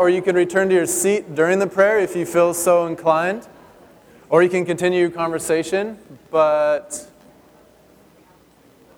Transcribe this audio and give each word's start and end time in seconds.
Or 0.00 0.08
you 0.08 0.22
can 0.22 0.36
return 0.36 0.68
to 0.68 0.74
your 0.76 0.86
seat 0.86 1.34
during 1.34 1.58
the 1.58 1.66
prayer 1.66 1.98
if 1.98 2.14
you 2.14 2.24
feel 2.24 2.54
so 2.54 2.86
inclined. 2.86 3.48
Or 4.30 4.44
you 4.44 4.48
can 4.48 4.64
continue 4.64 5.00
your 5.00 5.10
conversation, 5.10 5.98
but 6.30 7.10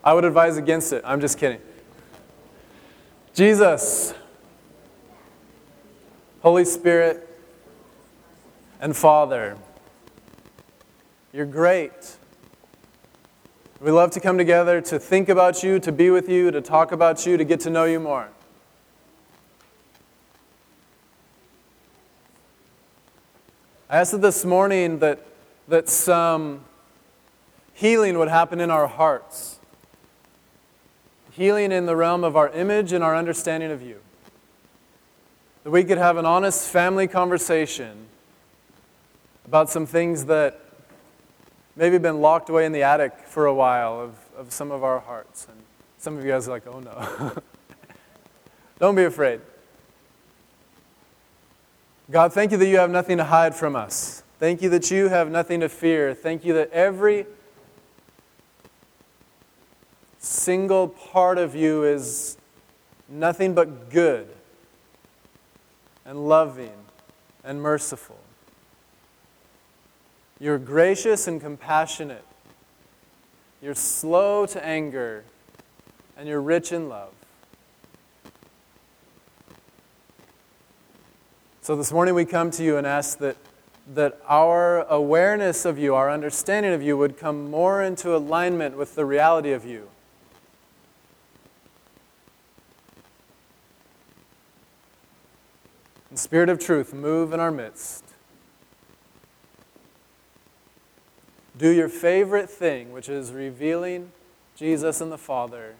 I 0.05 0.13
would 0.13 0.27
advise 0.27 0.59
against 0.59 0.93
it. 0.93 1.03
I'm 1.07 1.23
just 1.23 1.39
kidding. 1.39 1.61
Jesus, 3.33 4.13
Holy 6.43 6.67
Spirit, 6.67 7.27
and 8.79 8.95
Father, 8.95 9.57
you're 11.33 11.47
great. 11.47 12.19
We 13.81 13.91
love 13.91 14.11
to 14.11 14.21
come 14.21 14.37
together 14.37 14.83
to 14.83 14.99
think 14.99 15.31
about 15.31 15.63
you, 15.63 15.79
to 15.79 15.93
be 15.93 16.11
with 16.11 16.29
you, 16.29 16.51
to 16.51 16.61
talk 16.61 16.93
about 16.93 17.25
you, 17.25 17.39
to 17.39 17.45
get 17.45 17.61
to 17.61 17.71
know 17.71 17.85
you 17.85 18.01
more. 18.01 18.29
I 23.91 23.97
asked 23.97 24.21
this 24.21 24.45
morning 24.45 25.01
that, 25.01 25.19
that 25.67 25.89
some 25.89 26.61
healing 27.73 28.19
would 28.19 28.29
happen 28.29 28.61
in 28.61 28.71
our 28.71 28.87
hearts. 28.87 29.59
Healing 31.33 31.73
in 31.73 31.87
the 31.87 31.97
realm 31.97 32.23
of 32.23 32.37
our 32.37 32.51
image 32.51 32.93
and 32.93 33.03
our 33.03 33.17
understanding 33.17 33.73
of 33.73 33.83
you. 33.83 33.99
That 35.65 35.73
we 35.73 35.83
could 35.83 35.99
have 35.99 36.19
an 36.19 36.25
honest 36.25 36.69
family 36.69 37.09
conversation 37.09 38.07
about 39.45 39.69
some 39.69 39.87
things 39.87 40.27
that 40.27 40.61
maybe 41.75 41.95
have 41.95 42.03
been 42.03 42.21
locked 42.21 42.49
away 42.49 42.67
in 42.67 42.71
the 42.71 42.85
attic 42.85 43.19
for 43.27 43.47
a 43.47 43.55
while 43.55 44.01
of, 44.01 44.15
of 44.37 44.53
some 44.53 44.71
of 44.71 44.85
our 44.85 45.01
hearts. 45.01 45.49
And 45.51 45.61
some 45.99 46.17
of 46.17 46.25
you 46.25 46.31
guys 46.31 46.47
are 46.47 46.53
like, 46.53 46.67
oh 46.69 46.79
no. 46.79 47.33
Don't 48.79 48.95
be 48.95 49.03
afraid. 49.03 49.41
God, 52.11 52.33
thank 52.33 52.51
you 52.51 52.59
that 52.59 52.67
you 52.67 52.79
have 52.79 52.91
nothing 52.91 53.19
to 53.19 53.25
hide 53.25 53.55
from 53.55 53.77
us. 53.77 54.25
Thank 54.41 54.63
you 54.63 54.69
that 54.71 54.91
you 54.91 55.09
have 55.09 55.31
nothing 55.31 55.61
to 55.61 55.69
fear. 55.69 56.13
Thank 56.13 56.45
you 56.45 56.55
that 56.55 56.71
every 56.73 57.27
single 60.19 60.89
part 60.89 61.39
of 61.39 61.55
you 61.55 61.85
is 61.85 62.37
nothing 63.09 63.55
but 63.55 63.91
good 63.91 64.29
and 66.05 66.29
loving 66.29 66.73
and 67.45 67.63
merciful. 67.63 68.19
You're 70.41 70.59
gracious 70.59 71.29
and 71.29 71.41
compassionate. 71.41 72.25
You're 73.63 73.75
slow 73.75 74.47
to 74.47 74.65
anger, 74.65 75.23
and 76.17 76.27
you're 76.27 76.41
rich 76.41 76.73
in 76.73 76.89
love. 76.89 77.13
So 81.71 81.77
this 81.77 81.93
morning 81.93 82.17
we 82.17 82.25
come 82.25 82.51
to 82.51 82.65
you 82.65 82.79
and 82.79 82.85
ask 82.85 83.19
that, 83.19 83.37
that 83.95 84.21
our 84.27 84.81
awareness 84.89 85.65
of 85.65 85.79
you, 85.79 85.95
our 85.95 86.11
understanding 86.11 86.73
of 86.73 86.83
you, 86.83 86.97
would 86.97 87.17
come 87.17 87.49
more 87.49 87.81
into 87.81 88.17
alignment 88.17 88.77
with 88.77 88.97
the 88.97 89.05
reality 89.05 89.53
of 89.53 89.65
you. 89.65 89.89
In 96.11 96.17
Spirit 96.17 96.49
of 96.49 96.59
truth, 96.59 96.93
move 96.93 97.33
in 97.33 97.39
our 97.39 97.53
midst. 97.53 98.03
Do 101.57 101.69
your 101.69 101.89
favorite 101.89 102.51
thing, 102.51 102.91
which 102.91 103.09
is 103.09 103.31
revealing 103.31 104.11
Jesus 104.57 105.01
and 105.01 105.13
the 105.13 105.19
Father 105.19 105.77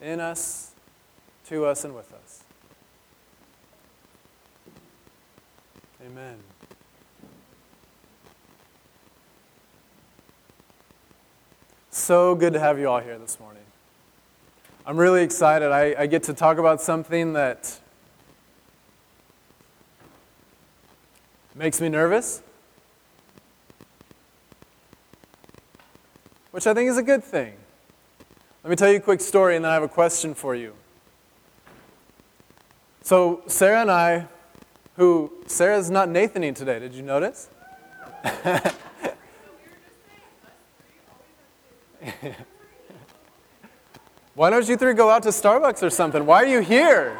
in 0.00 0.18
us, 0.18 0.72
to 1.46 1.64
us, 1.64 1.84
and 1.84 1.94
with 1.94 2.12
us. 2.12 2.23
Amen. 6.04 6.36
So 11.90 12.34
good 12.34 12.52
to 12.52 12.60
have 12.60 12.78
you 12.78 12.90
all 12.90 13.00
here 13.00 13.18
this 13.18 13.40
morning. 13.40 13.62
I'm 14.84 14.98
really 14.98 15.22
excited. 15.22 15.70
I, 15.70 15.94
I 15.98 16.06
get 16.06 16.24
to 16.24 16.34
talk 16.34 16.58
about 16.58 16.82
something 16.82 17.32
that 17.32 17.80
makes 21.54 21.80
me 21.80 21.88
nervous, 21.88 22.42
which 26.50 26.66
I 26.66 26.74
think 26.74 26.90
is 26.90 26.98
a 26.98 27.02
good 27.02 27.24
thing. 27.24 27.54
Let 28.62 28.68
me 28.68 28.76
tell 28.76 28.90
you 28.90 28.98
a 28.98 29.00
quick 29.00 29.22
story 29.22 29.56
and 29.56 29.64
then 29.64 29.70
I 29.70 29.74
have 29.74 29.82
a 29.82 29.88
question 29.88 30.34
for 30.34 30.54
you. 30.54 30.74
So, 33.00 33.42
Sarah 33.46 33.80
and 33.80 33.90
I 33.90 34.28
who 34.96 35.32
Sarah's 35.46 35.90
not 35.90 36.08
Nathaning 36.08 36.54
today. 36.54 36.78
Did 36.78 36.94
you 36.94 37.02
notice? 37.02 37.48
Why 44.34 44.50
don't 44.50 44.68
you 44.68 44.76
three 44.76 44.94
go 44.94 45.10
out 45.10 45.22
to 45.24 45.30
Starbucks 45.30 45.82
or 45.82 45.90
something? 45.90 46.26
Why 46.26 46.42
are 46.42 46.46
you 46.46 46.60
here? 46.60 47.18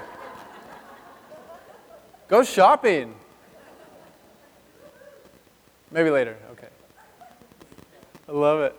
Go 2.28 2.42
shopping. 2.42 3.14
Maybe 5.90 6.10
later. 6.10 6.36
Okay. 6.52 6.68
I 8.28 8.32
love 8.32 8.60
it. 8.60 8.74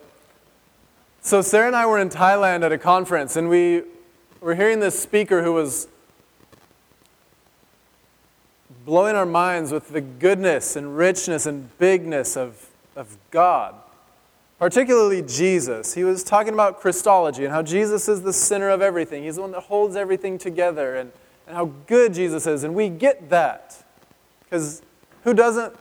So, 1.22 1.42
Sarah 1.42 1.68
and 1.68 1.76
I 1.76 1.86
were 1.86 1.98
in 1.98 2.10
Thailand 2.10 2.64
at 2.64 2.72
a 2.72 2.78
conference, 2.78 3.36
and 3.36 3.50
we 3.50 3.84
were 4.42 4.54
hearing 4.54 4.80
this 4.80 5.00
speaker 5.00 5.42
who 5.42 5.54
was 5.54 5.88
blowing 8.86 9.16
our 9.16 9.26
minds 9.26 9.72
with 9.72 9.90
the 9.90 10.02
goodness 10.02 10.76
and 10.76 10.96
richness 10.96 11.46
and 11.48 11.76
bigness 11.80 12.38
of, 12.38 12.70
of 12.96 13.18
God, 13.32 13.74
particularly 14.60 15.24
Jesus. 15.24 15.96
He 15.96 16.04
was 16.04 16.24
talking 16.24 16.54
about 16.54 16.80
Christology 16.80 17.44
and 17.44 17.52
how 17.52 17.64
Jesus 17.64 18.08
is 18.08 18.22
the 18.22 18.32
center 18.32 18.70
of 18.70 18.82
everything. 18.82 19.24
He's 19.24 19.36
the 19.36 19.42
one 19.42 19.52
that 19.52 19.62
holds 19.62 19.96
everything 19.96 20.38
together 20.38 20.96
and, 20.96 21.12
and 21.48 21.56
how 21.56 21.66
good 21.88 22.14
Jesus 22.14 22.46
is. 22.46 22.64
And 22.64 22.76
we 22.76 22.90
get 22.90 23.30
that 23.32 23.84
because 24.44 24.84
who 25.24 25.34
doesn't 25.34 25.74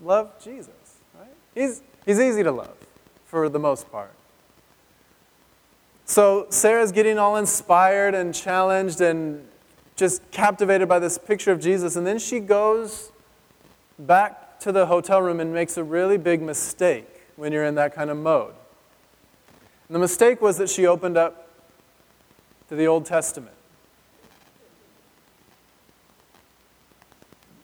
love 0.00 0.32
Jesus, 0.42 0.70
right? 1.18 1.28
He's, 1.54 1.82
he's 2.06 2.20
easy 2.20 2.44
to 2.44 2.52
love 2.52 2.76
for 3.26 3.48
the 3.48 3.58
most 3.58 3.90
part. 3.90 4.12
So 6.04 6.46
Sarah's 6.48 6.92
getting 6.92 7.18
all 7.18 7.36
inspired 7.36 8.14
and 8.14 8.34
challenged 8.34 9.00
and 9.00 9.46
just 9.98 10.30
captivated 10.30 10.88
by 10.88 10.98
this 10.98 11.18
picture 11.18 11.50
of 11.50 11.60
Jesus. 11.60 11.96
And 11.96 12.06
then 12.06 12.18
she 12.18 12.38
goes 12.40 13.10
back 13.98 14.60
to 14.60 14.72
the 14.72 14.86
hotel 14.86 15.20
room 15.20 15.40
and 15.40 15.52
makes 15.52 15.76
a 15.76 15.84
really 15.84 16.16
big 16.16 16.40
mistake 16.40 17.06
when 17.36 17.52
you're 17.52 17.64
in 17.64 17.74
that 17.74 17.94
kind 17.94 18.08
of 18.08 18.16
mode. 18.16 18.54
And 19.88 19.94
the 19.94 19.98
mistake 19.98 20.40
was 20.40 20.56
that 20.58 20.70
she 20.70 20.86
opened 20.86 21.16
up 21.16 21.48
to 22.68 22.76
the 22.76 22.86
Old 22.86 23.06
Testament. 23.06 23.54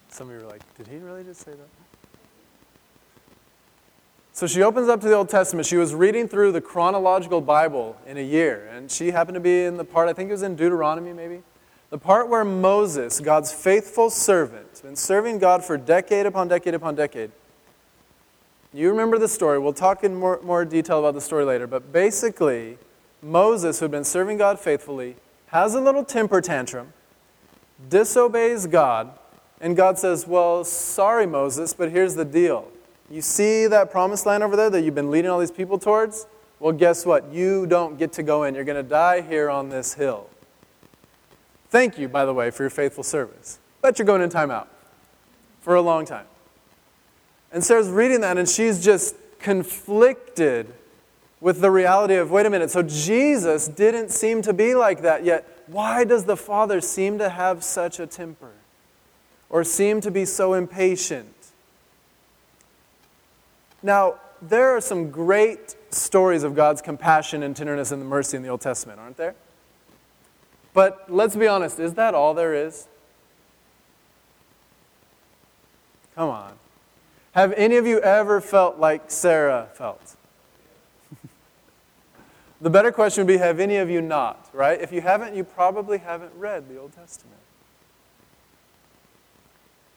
Some 0.09 0.29
of 0.29 0.35
you 0.35 0.43
were 0.43 0.51
like, 0.51 0.63
did 0.77 0.89
he 0.89 0.97
really 0.99 1.25
just 1.25 1.41
say 1.41 1.53
that? 1.53 1.69
So 4.33 4.49
she 4.49 4.63
opens 4.63 4.89
up 4.89 5.01
to 5.03 5.07
the 5.07 5.15
Old 5.15 5.29
Testament. 5.29 5.67
She 5.67 5.77
was 5.77 5.95
reading 5.95 6.27
through 6.27 6.51
the 6.53 6.61
chronological 6.61 7.41
Bible 7.41 7.97
in 8.07 8.17
a 8.17 8.23
year, 8.23 8.69
and 8.73 8.91
she 8.91 9.13
happened 9.13 9.35
to 9.35 9.41
be 9.41 9.65
in 9.65 9.77
the 9.77 9.85
part, 9.85 10.09
I 10.09 10.13
think 10.13 10.31
it 10.31 10.33
was 10.33 10.43
in 10.43 10.57
Deuteronomy 10.57 11.13
maybe. 11.13 11.43
The 11.95 12.01
part 12.01 12.29
where 12.29 12.45
Moses, 12.45 13.21
God's 13.21 13.53
faithful 13.53 14.11
servant, 14.11 14.83
been 14.83 14.97
serving 14.97 15.39
God 15.39 15.65
for 15.65 15.77
decade 15.77 16.27
upon 16.27 16.49
decade 16.49 16.75
upon 16.75 16.97
decade. 16.97 17.31
You 18.73 18.91
remember 18.91 19.17
the 19.17 19.29
story. 19.29 19.61
We'll 19.61 19.75
talk 19.75 20.03
in 20.03 20.17
more, 20.17 20.41
more 20.43 20.65
detail 20.65 20.99
about 20.99 21.15
the 21.15 21.21
story 21.21 21.45
later. 21.45 21.69
But 21.69 21.93
basically, 21.93 22.79
Moses, 23.23 23.79
who 23.79 23.85
had 23.85 23.93
been 23.93 24.03
serving 24.03 24.39
God 24.39 24.59
faithfully, 24.59 25.15
has 25.51 25.77
a 25.77 25.81
little 25.81 26.05
temper 26.05 26.41
tantrum, 26.41 26.93
disobeys 27.89 28.67
God, 28.67 29.17
and 29.61 29.77
God 29.77 29.97
says, 29.97 30.27
Well, 30.27 30.65
sorry, 30.65 31.29
Moses, 31.29 31.75
but 31.75 31.93
here's 31.93 32.17
the 32.17 32.25
deal. 32.25 32.67
You 33.09 33.23
see 33.23 33.69
that 33.69 33.93
promised 33.93 34.27
land 34.27 34.43
over 34.43 34.57
there 34.57 34.69
that 34.69 34.81
you've 34.81 34.97
been 34.97 35.13
leading 35.13 35.31
all 35.31 35.39
these 35.39 35.53
people 35.53 35.79
towards? 35.79 36.27
Well, 36.59 36.73
guess 36.73 37.07
what? 37.07 37.33
You 37.33 37.67
don't 37.67 38.01
get 38.01 38.13
to 38.15 38.25
go 38.25 38.43
in. 38.43 38.57
You're 38.57 38.65
going 38.65 38.83
to 38.83 38.89
die 38.89 39.21
here 39.21 39.49
on 39.49 39.69
this 39.69 39.95
hill. 39.95 40.29
Thank 41.75 41.99
you, 41.99 42.07
by 42.07 42.25
the 42.25 42.33
way, 42.33 42.53
for 42.53 42.63
your 42.63 42.71
faithful 42.71 43.03
service. 43.03 43.59
But 43.83 43.99
you're 43.99 44.07
going 44.07 44.23
in 44.23 44.31
timeout 44.31 44.69
for 45.61 45.75
a 45.75 45.81
long 45.81 46.05
time. 46.07 46.27
And 47.51 47.65
Sarah's 47.65 47.89
reading 47.89 48.21
that, 48.21 48.39
and 48.39 48.49
she's 48.49 48.81
just 48.81 49.17
conflicted 49.41 50.73
with 51.41 51.61
the 51.61 51.73
reality 51.73 52.15
of 52.15 52.31
wait 52.31 52.47
a 52.47 52.51
minute, 52.51 52.71
so 52.71 52.81
Jesus 52.85 53.67
didn't 53.67 54.13
seem 54.13 54.41
to 54.43 54.53
be 54.53 54.77
like 54.77 55.03
that, 55.03 55.25
yet 55.25 55.49
why 55.67 56.05
does 56.05 56.27
the 56.27 56.37
Father 56.37 56.81
seem 56.81 57.19
to 57.19 57.29
have 57.29 57.65
such 57.65 57.99
a 57.99 58.07
temper? 58.07 58.53
Or 59.51 59.65
seem 59.65 60.01
to 60.03 60.13
be 60.13 60.25
so 60.25 60.55
impatient? 60.55 61.35
Now, 63.83 64.21
there 64.41 64.77
are 64.77 64.81
some 64.81 65.11
great 65.11 65.75
stories 65.91 66.45
of 66.45 66.55
God's 66.55 66.81
compassion 66.81 67.43
and 67.43 67.57
tenderness 67.57 67.91
and 67.91 68.07
mercy 68.07 68.37
in 68.37 68.45
the 68.45 68.49
Old 68.49 68.61
Testament, 68.61 69.01
aren't 69.01 69.17
there? 69.17 69.35
But 70.75 71.07
let's 71.09 71.37
be 71.37 71.47
honest, 71.47 71.79
is 71.79 71.95
that 71.95 72.15
all 72.15 72.35
there 72.35 72.53
is? 72.53 72.89
Come 76.17 76.29
on. 76.29 76.53
Have 77.33 77.53
any 77.55 77.77
of 77.77 77.87
you 77.87 78.01
ever 78.01 78.41
felt 78.41 78.79
like 78.79 79.11
Sarah 79.11 79.69
felt? 79.73 80.17
the 82.61 82.71
better 82.71 82.93
question 82.93 83.23
would 83.23 83.33
be 83.33 83.39
have 83.39 83.59
any 83.59 83.77
of 83.77 83.89
you 83.89 84.03
not, 84.03 84.49
right? 84.53 84.81
If 84.81 84.93
you 84.93 85.01
haven't, 85.01 85.35
you 85.35 85.45
probably 85.45 85.99
haven't 85.99 86.33
read 86.37 86.69
the 86.69 86.79
Old 86.79 86.93
Testament. 86.93 87.39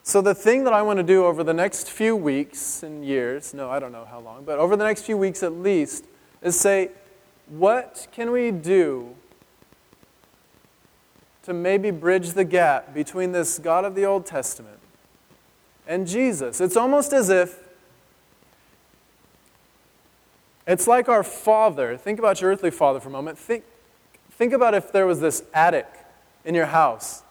So, 0.04 0.22
the 0.22 0.34
thing 0.34 0.64
that 0.64 0.72
I 0.72 0.84
want 0.84 0.98
to 0.98 1.04
do 1.04 1.26
over 1.26 1.44
the 1.44 1.54
next 1.54 1.90
few 1.90 2.16
weeks 2.16 2.82
and 2.82 3.04
years, 3.04 3.54
no, 3.54 3.70
I 3.70 3.80
don't 3.80 3.92
know 3.92 4.06
how 4.06 4.20
long, 4.20 4.46
but 4.46 4.58
over 4.58 4.78
the 4.78 4.86
next 4.86 5.02
few 5.02 5.18
weeks 5.18 5.44
at 5.44 5.52
least, 5.52 6.06
is 6.42 6.58
say, 6.58 6.92
what 7.50 8.08
can 8.14 8.32
we 8.32 8.52
do 8.52 9.17
to 11.48 11.54
maybe 11.54 11.92
bridge 11.92 12.34
the 12.34 12.46
gap 12.46 12.94
between 12.94 13.32
this 13.32 13.58
God 13.58 13.86
of 13.86 13.96
the 13.96 14.06
Old 14.06 14.26
Testament 14.26 14.80
and 15.88 16.06
Jesus? 16.06 16.62
It's 16.62 16.78
almost 16.78 17.12
as 17.14 17.30
if 17.30 17.60
it's 20.68 20.88
like 20.88 21.10
our 21.10 21.24
father. 21.24 21.98
Think 21.98 22.20
about 22.20 22.42
your 22.42 22.52
earthly 22.52 22.72
father 22.72 23.00
for 23.00 23.10
a 23.10 23.12
moment. 23.12 23.38
Think, 23.38 23.64
think 24.32 24.54
about 24.54 24.74
if 24.74 24.92
there 24.92 25.08
was 25.08 25.20
this 25.20 25.44
attic 25.54 25.88
in 26.46 26.54
your 26.54 26.68
house 26.68 27.24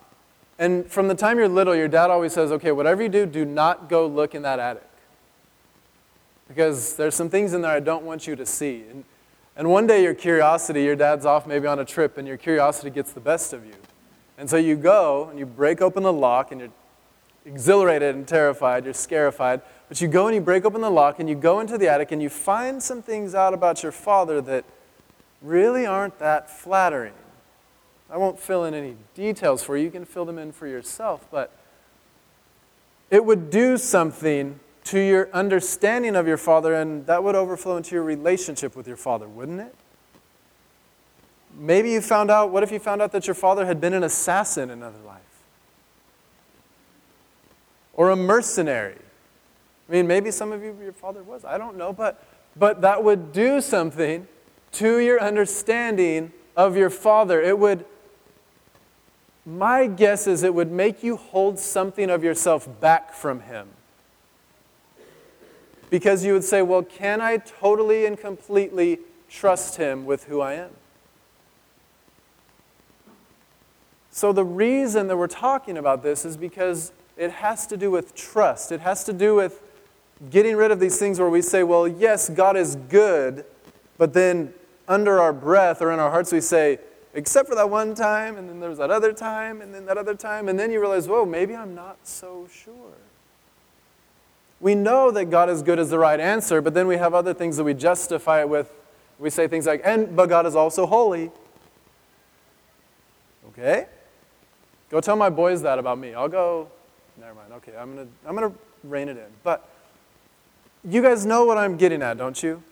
and 0.58 0.90
from 0.90 1.08
the 1.08 1.14
time 1.14 1.38
you're 1.38 1.48
little, 1.48 1.74
your 1.74 1.88
dad 1.88 2.10
always 2.10 2.32
says, 2.32 2.50
okay, 2.52 2.72
whatever 2.72 3.02
you 3.02 3.08
do, 3.08 3.26
do 3.26 3.44
not 3.44 3.88
go 3.88 4.06
look 4.06 4.34
in 4.34 4.42
that 4.42 4.58
attic. 4.58 4.88
Because 6.48 6.96
there's 6.96 7.14
some 7.14 7.28
things 7.28 7.52
in 7.52 7.60
there 7.60 7.72
I 7.72 7.80
don't 7.80 8.04
want 8.04 8.26
you 8.26 8.36
to 8.36 8.46
see. 8.46 8.84
And, 8.90 9.04
and 9.56 9.70
one 9.70 9.86
day, 9.86 10.02
your 10.02 10.14
curiosity, 10.14 10.84
your 10.84 10.96
dad's 10.96 11.26
off 11.26 11.46
maybe 11.46 11.66
on 11.66 11.78
a 11.78 11.84
trip, 11.84 12.16
and 12.16 12.26
your 12.26 12.36
curiosity 12.36 12.88
gets 12.88 13.12
the 13.12 13.20
best 13.20 13.52
of 13.52 13.66
you. 13.66 13.74
And 14.38 14.48
so 14.50 14.56
you 14.56 14.76
go 14.76 15.28
and 15.30 15.38
you 15.38 15.46
break 15.46 15.80
open 15.80 16.02
the 16.02 16.12
lock, 16.12 16.52
and 16.52 16.60
you're 16.60 16.72
exhilarated 17.44 18.14
and 18.14 18.26
terrified, 18.26 18.84
you're 18.84 18.94
scarified. 18.94 19.62
But 19.88 20.00
you 20.00 20.08
go 20.08 20.26
and 20.26 20.34
you 20.34 20.40
break 20.40 20.64
open 20.64 20.80
the 20.80 20.90
lock, 20.90 21.20
and 21.20 21.28
you 21.28 21.34
go 21.34 21.60
into 21.60 21.78
the 21.78 21.88
attic, 21.88 22.12
and 22.12 22.22
you 22.22 22.28
find 22.28 22.82
some 22.82 23.02
things 23.02 23.34
out 23.34 23.54
about 23.54 23.82
your 23.82 23.92
father 23.92 24.40
that 24.42 24.64
really 25.42 25.86
aren't 25.86 26.18
that 26.18 26.50
flattering. 26.50 27.14
I 28.10 28.16
won't 28.16 28.38
fill 28.38 28.64
in 28.64 28.74
any 28.74 28.96
details 29.14 29.62
for 29.62 29.76
you. 29.76 29.84
You 29.84 29.90
can 29.90 30.04
fill 30.04 30.24
them 30.24 30.38
in 30.38 30.52
for 30.52 30.66
yourself. 30.66 31.26
But 31.30 31.52
it 33.10 33.24
would 33.24 33.50
do 33.50 33.76
something 33.76 34.60
to 34.84 35.00
your 35.00 35.28
understanding 35.32 36.14
of 36.14 36.28
your 36.28 36.36
Father, 36.36 36.74
and 36.74 37.06
that 37.06 37.24
would 37.24 37.34
overflow 37.34 37.76
into 37.76 37.94
your 37.94 38.04
relationship 38.04 38.76
with 38.76 38.86
your 38.86 38.96
Father, 38.96 39.28
wouldn't 39.28 39.60
it? 39.60 39.74
Maybe 41.58 41.90
you 41.90 42.00
found 42.00 42.30
out, 42.30 42.50
what 42.50 42.62
if 42.62 42.70
you 42.70 42.78
found 42.78 43.00
out 43.00 43.12
that 43.12 43.26
your 43.26 43.34
father 43.34 43.64
had 43.66 43.80
been 43.80 43.94
an 43.94 44.04
assassin 44.04 44.64
in 44.64 44.78
another 44.78 44.98
life? 45.06 45.22
Or 47.94 48.10
a 48.10 48.16
mercenary? 48.16 48.98
I 49.88 49.92
mean, 49.92 50.06
maybe 50.06 50.30
some 50.30 50.52
of 50.52 50.62
you, 50.62 50.76
your 50.82 50.92
father 50.92 51.22
was. 51.22 51.44
I 51.44 51.56
don't 51.56 51.76
know, 51.76 51.92
but, 51.92 52.22
but 52.56 52.82
that 52.82 53.02
would 53.02 53.32
do 53.32 53.60
something 53.60 54.28
to 54.72 54.98
your 54.98 55.20
understanding 55.20 56.32
of 56.56 56.76
your 56.76 56.90
father. 56.90 57.40
It 57.40 57.58
would 57.58 57.86
my 59.46 59.86
guess 59.86 60.26
is 60.26 60.42
it 60.42 60.52
would 60.52 60.72
make 60.72 61.04
you 61.04 61.16
hold 61.16 61.56
something 61.60 62.10
of 62.10 62.24
yourself 62.24 62.68
back 62.80 63.14
from 63.14 63.40
Him. 63.42 63.68
Because 65.88 66.24
you 66.24 66.32
would 66.32 66.42
say, 66.42 66.62
well, 66.62 66.82
can 66.82 67.20
I 67.20 67.36
totally 67.36 68.06
and 68.06 68.18
completely 68.18 68.98
trust 69.30 69.76
Him 69.76 70.04
with 70.04 70.24
who 70.24 70.40
I 70.40 70.54
am? 70.54 70.70
So, 74.16 74.32
the 74.32 74.46
reason 74.46 75.08
that 75.08 75.18
we're 75.18 75.26
talking 75.26 75.76
about 75.76 76.02
this 76.02 76.24
is 76.24 76.38
because 76.38 76.90
it 77.18 77.32
has 77.32 77.66
to 77.66 77.76
do 77.76 77.90
with 77.90 78.14
trust. 78.14 78.72
It 78.72 78.80
has 78.80 79.04
to 79.04 79.12
do 79.12 79.34
with 79.34 79.60
getting 80.30 80.56
rid 80.56 80.70
of 80.70 80.80
these 80.80 80.98
things 80.98 81.20
where 81.20 81.28
we 81.28 81.42
say, 81.42 81.62
well, 81.62 81.86
yes, 81.86 82.30
God 82.30 82.56
is 82.56 82.76
good, 82.76 83.44
but 83.98 84.14
then 84.14 84.54
under 84.88 85.20
our 85.20 85.34
breath 85.34 85.82
or 85.82 85.92
in 85.92 85.98
our 85.98 86.10
hearts 86.10 86.32
we 86.32 86.40
say, 86.40 86.78
except 87.12 87.46
for 87.46 87.54
that 87.56 87.68
one 87.68 87.94
time, 87.94 88.38
and 88.38 88.48
then 88.48 88.58
there 88.58 88.70
was 88.70 88.78
that 88.78 88.90
other 88.90 89.12
time, 89.12 89.60
and 89.60 89.74
then 89.74 89.84
that 89.84 89.98
other 89.98 90.14
time, 90.14 90.48
and 90.48 90.58
then 90.58 90.72
you 90.72 90.80
realize, 90.80 91.06
whoa, 91.06 91.26
maybe 91.26 91.54
I'm 91.54 91.74
not 91.74 91.98
so 92.04 92.48
sure. 92.50 92.96
We 94.62 94.74
know 94.74 95.10
that 95.10 95.26
God 95.26 95.50
is 95.50 95.62
good 95.62 95.78
is 95.78 95.90
the 95.90 95.98
right 95.98 96.18
answer, 96.18 96.62
but 96.62 96.72
then 96.72 96.86
we 96.86 96.96
have 96.96 97.12
other 97.12 97.34
things 97.34 97.58
that 97.58 97.64
we 97.64 97.74
justify 97.74 98.40
it 98.40 98.48
with. 98.48 98.72
We 99.18 99.28
say 99.28 99.46
things 99.46 99.66
like, 99.66 99.82
and 99.84 100.16
but 100.16 100.30
God 100.30 100.46
is 100.46 100.56
also 100.56 100.86
holy. 100.86 101.30
Okay? 103.50 103.88
Go 104.90 105.00
tell 105.00 105.16
my 105.16 105.30
boys 105.30 105.62
that 105.62 105.78
about 105.78 105.98
me. 105.98 106.14
I'll 106.14 106.28
go, 106.28 106.68
never 107.18 107.34
mind. 107.34 107.52
Okay, 107.54 107.72
I'm 107.76 107.96
gonna 107.96 108.08
I'm 108.26 108.34
gonna 108.34 108.52
rein 108.84 109.08
it 109.08 109.16
in. 109.16 109.26
But 109.42 109.68
you 110.88 111.02
guys 111.02 111.26
know 111.26 111.44
what 111.44 111.58
I'm 111.58 111.76
getting 111.76 112.02
at, 112.02 112.18
don't 112.18 112.40
you? 112.42 112.62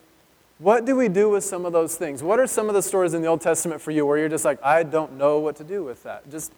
What 0.58 0.84
do 0.84 0.94
we 0.94 1.08
do 1.08 1.28
with 1.28 1.42
some 1.42 1.66
of 1.66 1.72
those 1.72 1.96
things? 1.96 2.22
What 2.22 2.38
are 2.38 2.46
some 2.46 2.68
of 2.68 2.74
the 2.74 2.82
stories 2.82 3.12
in 3.12 3.22
the 3.22 3.28
Old 3.28 3.40
Testament 3.40 3.80
for 3.80 3.90
you 3.90 4.06
where 4.06 4.16
you're 4.16 4.28
just 4.28 4.44
like, 4.44 4.62
I 4.62 4.84
don't 4.84 5.18
know 5.18 5.40
what 5.40 5.56
to 5.56 5.64
do 5.64 5.82
with 5.82 6.04
that? 6.04 6.30
Just 6.30 6.52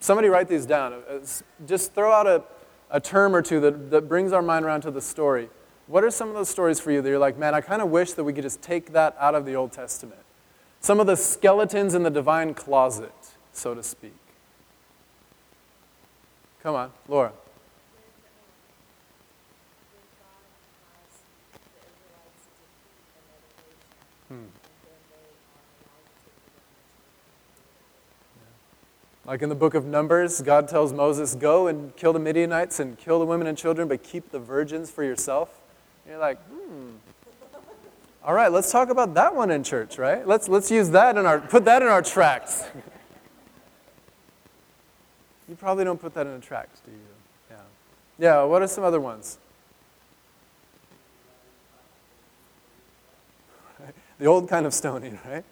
somebody 0.00 0.28
write 0.28 0.48
these 0.48 0.64
down. 0.64 0.94
Uh, 0.94 1.18
just 1.66 1.92
throw 1.92 2.10
out 2.10 2.26
a, 2.26 2.42
a 2.90 3.00
term 3.00 3.36
or 3.36 3.42
two 3.42 3.60
that, 3.60 3.90
that 3.90 4.08
brings 4.08 4.32
our 4.32 4.40
mind 4.40 4.64
around 4.64 4.80
to 4.82 4.90
the 4.90 5.02
story. 5.02 5.50
What 5.86 6.04
are 6.04 6.10
some 6.10 6.28
of 6.28 6.34
those 6.34 6.48
stories 6.48 6.80
for 6.80 6.90
you 6.90 7.02
that 7.02 7.08
you're 7.08 7.18
like, 7.18 7.36
man, 7.36 7.54
I 7.54 7.60
kind 7.60 7.82
of 7.82 7.90
wish 7.90 8.14
that 8.14 8.24
we 8.24 8.32
could 8.32 8.42
just 8.44 8.62
take 8.62 8.92
that 8.92 9.14
out 9.20 9.34
of 9.34 9.44
the 9.44 9.54
Old 9.54 9.72
Testament? 9.72 10.20
Some 10.80 10.98
of 10.98 11.06
the 11.06 11.16
skeletons 11.16 11.94
in 11.94 12.02
the 12.02 12.10
divine 12.10 12.54
closet, 12.54 13.12
so 13.52 13.74
to 13.74 13.82
speak. 13.82 14.14
Come 16.64 16.74
on, 16.74 16.90
Laura. 17.06 17.30
Like 29.26 29.42
in 29.42 29.48
the 29.50 29.54
book 29.54 29.74
of 29.74 29.84
Numbers, 29.84 30.40
God 30.40 30.68
tells 30.68 30.92
Moses, 30.92 31.34
Go 31.34 31.66
and 31.66 31.94
kill 31.96 32.14
the 32.14 32.18
Midianites 32.18 32.80
and 32.80 32.98
kill 32.98 33.18
the 33.18 33.26
women 33.26 33.46
and 33.46 33.56
children, 33.56 33.86
but 33.86 34.02
keep 34.02 34.30
the 34.30 34.38
virgins 34.38 34.90
for 34.90 35.04
yourself. 35.04 35.50
And 36.04 36.12
you're 36.12 36.20
like, 36.20 36.38
hmm. 36.46 36.92
All 38.24 38.32
right, 38.32 38.50
let's 38.50 38.72
talk 38.72 38.88
about 38.88 39.12
that 39.14 39.34
one 39.34 39.50
in 39.50 39.64
church, 39.64 39.98
right? 39.98 40.26
Let's, 40.26 40.48
let's 40.48 40.70
use 40.70 40.88
that 40.90 41.18
in 41.18 41.26
our, 41.26 41.40
put 41.40 41.66
that 41.66 41.82
in 41.82 41.88
our 41.88 42.00
tracts. 42.00 42.64
you 45.48 45.54
probably 45.56 45.84
don't 45.84 46.00
put 46.00 46.14
that 46.14 46.26
in 46.26 46.32
a 46.32 46.40
tract, 46.40 46.84
do 46.84 46.92
you? 46.92 46.98
Yeah. 47.50 47.56
Yeah, 48.18 48.42
what 48.44 48.62
are 48.62 48.68
some 48.68 48.84
other 48.84 49.00
ones? 49.00 49.38
The 54.18 54.26
old 54.26 54.48
kind 54.48 54.64
of 54.64 54.72
stoning, 54.72 55.18
right? 55.26 55.44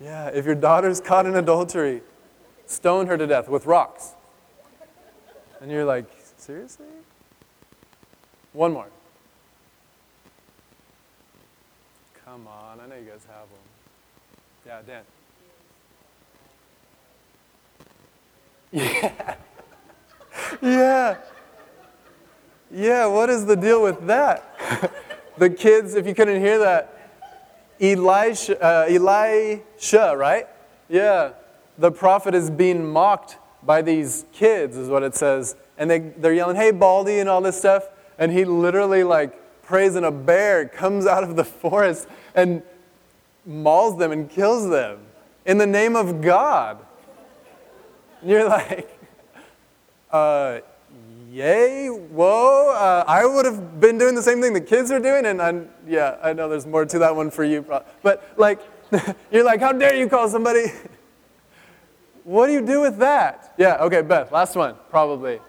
Yeah, 0.00 0.28
if 0.28 0.46
your 0.46 0.54
daughter's 0.54 1.00
caught 1.00 1.26
in 1.26 1.34
adultery, 1.34 2.02
stone 2.66 3.06
her 3.08 3.16
to 3.16 3.26
death 3.26 3.48
with 3.48 3.66
rocks. 3.66 4.12
And 5.60 5.70
you're 5.70 5.84
like, 5.84 6.06
seriously? 6.38 6.86
One 8.52 8.72
more. 8.72 8.86
Come 12.24 12.46
on, 12.46 12.80
I 12.80 12.86
know 12.86 12.96
you 12.96 13.10
guys 13.10 13.26
have 13.28 13.48
them. 13.48 13.58
Yeah, 14.66 14.80
Dan. 14.86 15.02
Yeah. 18.72 19.34
Yeah. 20.60 21.16
Yeah, 22.70 23.06
what 23.06 23.30
is 23.30 23.46
the 23.46 23.56
deal 23.56 23.82
with 23.82 24.06
that? 24.06 24.92
the 25.38 25.50
kids, 25.50 25.94
if 25.94 26.06
you 26.06 26.14
couldn't 26.14 26.40
hear 26.40 26.58
that, 26.58 27.10
Elisha, 27.80 28.60
uh, 28.62 28.86
Elisha, 28.88 30.14
right? 30.16 30.46
Yeah 30.88 31.32
the 31.78 31.90
prophet 31.90 32.34
is 32.34 32.50
being 32.50 32.84
mocked 32.84 33.38
by 33.62 33.82
these 33.82 34.24
kids, 34.32 34.76
is 34.76 34.88
what 34.88 35.02
it 35.02 35.14
says. 35.14 35.56
And 35.78 35.90
they, 35.90 35.98
they're 35.98 36.34
yelling, 36.34 36.56
hey, 36.56 36.70
Baldy, 36.70 37.18
and 37.18 37.28
all 37.28 37.40
this 37.40 37.58
stuff. 37.58 37.88
And 38.18 38.30
he 38.32 38.44
literally, 38.44 39.04
like, 39.04 39.62
prays, 39.62 39.94
and 39.96 40.04
a 40.06 40.10
bear 40.10 40.68
comes 40.68 41.06
out 41.14 41.24
of 41.24 41.36
the 41.36 41.44
forest 41.44 42.08
and 42.34 42.62
mauls 43.44 43.98
them 43.98 44.12
and 44.12 44.28
kills 44.30 44.68
them 44.68 45.00
in 45.44 45.58
the 45.58 45.66
name 45.66 45.96
of 45.96 46.20
God. 46.20 46.78
And 48.22 48.30
you're 48.30 48.48
like, 48.48 48.88
uh, 50.10 50.60
yay, 51.30 51.88
whoa, 51.88 52.70
uh, 52.70 53.04
I 53.06 53.26
would 53.26 53.44
have 53.44 53.80
been 53.80 53.98
doing 53.98 54.14
the 54.14 54.22
same 54.22 54.40
thing 54.40 54.52
the 54.52 54.60
kids 54.60 54.90
are 54.90 55.00
doing. 55.00 55.26
And 55.26 55.42
I'm, 55.42 55.68
yeah, 55.86 56.16
I 56.22 56.32
know 56.32 56.48
there's 56.48 56.66
more 56.66 56.86
to 56.86 56.98
that 57.00 57.14
one 57.14 57.30
for 57.30 57.44
you. 57.44 57.62
But, 58.02 58.32
like, 58.36 58.60
you're 59.30 59.44
like, 59.44 59.60
how 59.60 59.72
dare 59.72 59.94
you 59.94 60.08
call 60.08 60.28
somebody 60.28 60.66
what 62.24 62.46
do 62.46 62.52
you 62.52 62.64
do 62.64 62.80
with 62.80 62.98
that? 62.98 63.54
Yeah, 63.58 63.76
okay, 63.80 64.02
Beth, 64.02 64.32
last 64.32 64.56
one, 64.56 64.76
probably. 64.90 65.40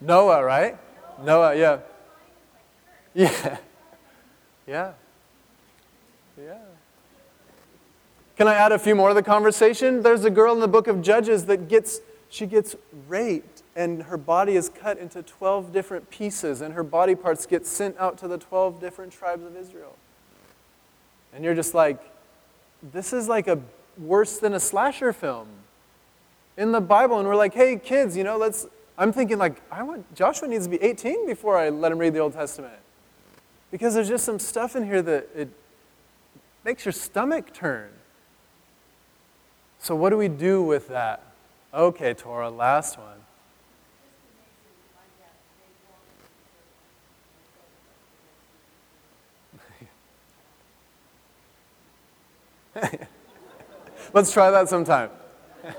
Noah, 0.00 0.42
right? 0.42 0.78
Noah, 1.22 1.54
yeah. 1.54 1.78
Yeah. 3.12 3.58
Yeah. 4.66 4.92
Yeah. 6.38 6.58
Can 8.40 8.48
I 8.48 8.54
add 8.54 8.72
a 8.72 8.78
few 8.78 8.94
more 8.94 9.08
to 9.08 9.14
the 9.14 9.22
conversation? 9.22 10.00
There's 10.02 10.24
a 10.24 10.30
girl 10.30 10.54
in 10.54 10.60
the 10.60 10.66
book 10.66 10.86
of 10.86 11.02
Judges 11.02 11.44
that 11.44 11.68
gets 11.68 12.00
she 12.30 12.46
gets 12.46 12.74
raped 13.06 13.62
and 13.76 14.04
her 14.04 14.16
body 14.16 14.56
is 14.56 14.70
cut 14.70 14.96
into 14.96 15.22
12 15.22 15.74
different 15.74 16.08
pieces 16.08 16.62
and 16.62 16.72
her 16.72 16.82
body 16.82 17.14
parts 17.14 17.44
get 17.44 17.66
sent 17.66 17.98
out 17.98 18.16
to 18.16 18.28
the 18.28 18.38
12 18.38 18.80
different 18.80 19.12
tribes 19.12 19.44
of 19.44 19.54
Israel. 19.58 19.94
And 21.34 21.44
you're 21.44 21.54
just 21.54 21.74
like, 21.74 22.00
this 22.94 23.12
is 23.12 23.28
like 23.28 23.46
a 23.46 23.60
worse 23.98 24.38
than 24.38 24.54
a 24.54 24.60
slasher 24.60 25.12
film 25.12 25.48
in 26.56 26.72
the 26.72 26.80
Bible. 26.80 27.18
And 27.18 27.28
we're 27.28 27.36
like, 27.36 27.52
hey, 27.52 27.76
kids, 27.76 28.16
you 28.16 28.24
know, 28.24 28.38
let's. 28.38 28.66
I'm 28.96 29.12
thinking, 29.12 29.36
like, 29.36 29.60
I 29.70 29.82
want, 29.82 30.14
Joshua 30.14 30.48
needs 30.48 30.64
to 30.64 30.70
be 30.70 30.82
18 30.82 31.26
before 31.26 31.58
I 31.58 31.68
let 31.68 31.92
him 31.92 31.98
read 31.98 32.14
the 32.14 32.20
Old 32.20 32.32
Testament. 32.32 32.72
Because 33.70 33.92
there's 33.92 34.08
just 34.08 34.24
some 34.24 34.38
stuff 34.38 34.76
in 34.76 34.86
here 34.86 35.02
that 35.02 35.28
it 35.36 35.50
makes 36.64 36.86
your 36.86 36.92
stomach 36.92 37.52
turn. 37.52 37.90
So, 39.82 39.96
what 39.96 40.10
do 40.10 40.18
we 40.18 40.28
do 40.28 40.62
with 40.62 40.88
that? 40.88 41.22
Okay, 41.72 42.12
Torah, 42.12 42.50
last 42.50 42.98
one. 42.98 43.16
Let's 54.12 54.32
try 54.32 54.50
that 54.50 54.68
sometime. 54.68 55.08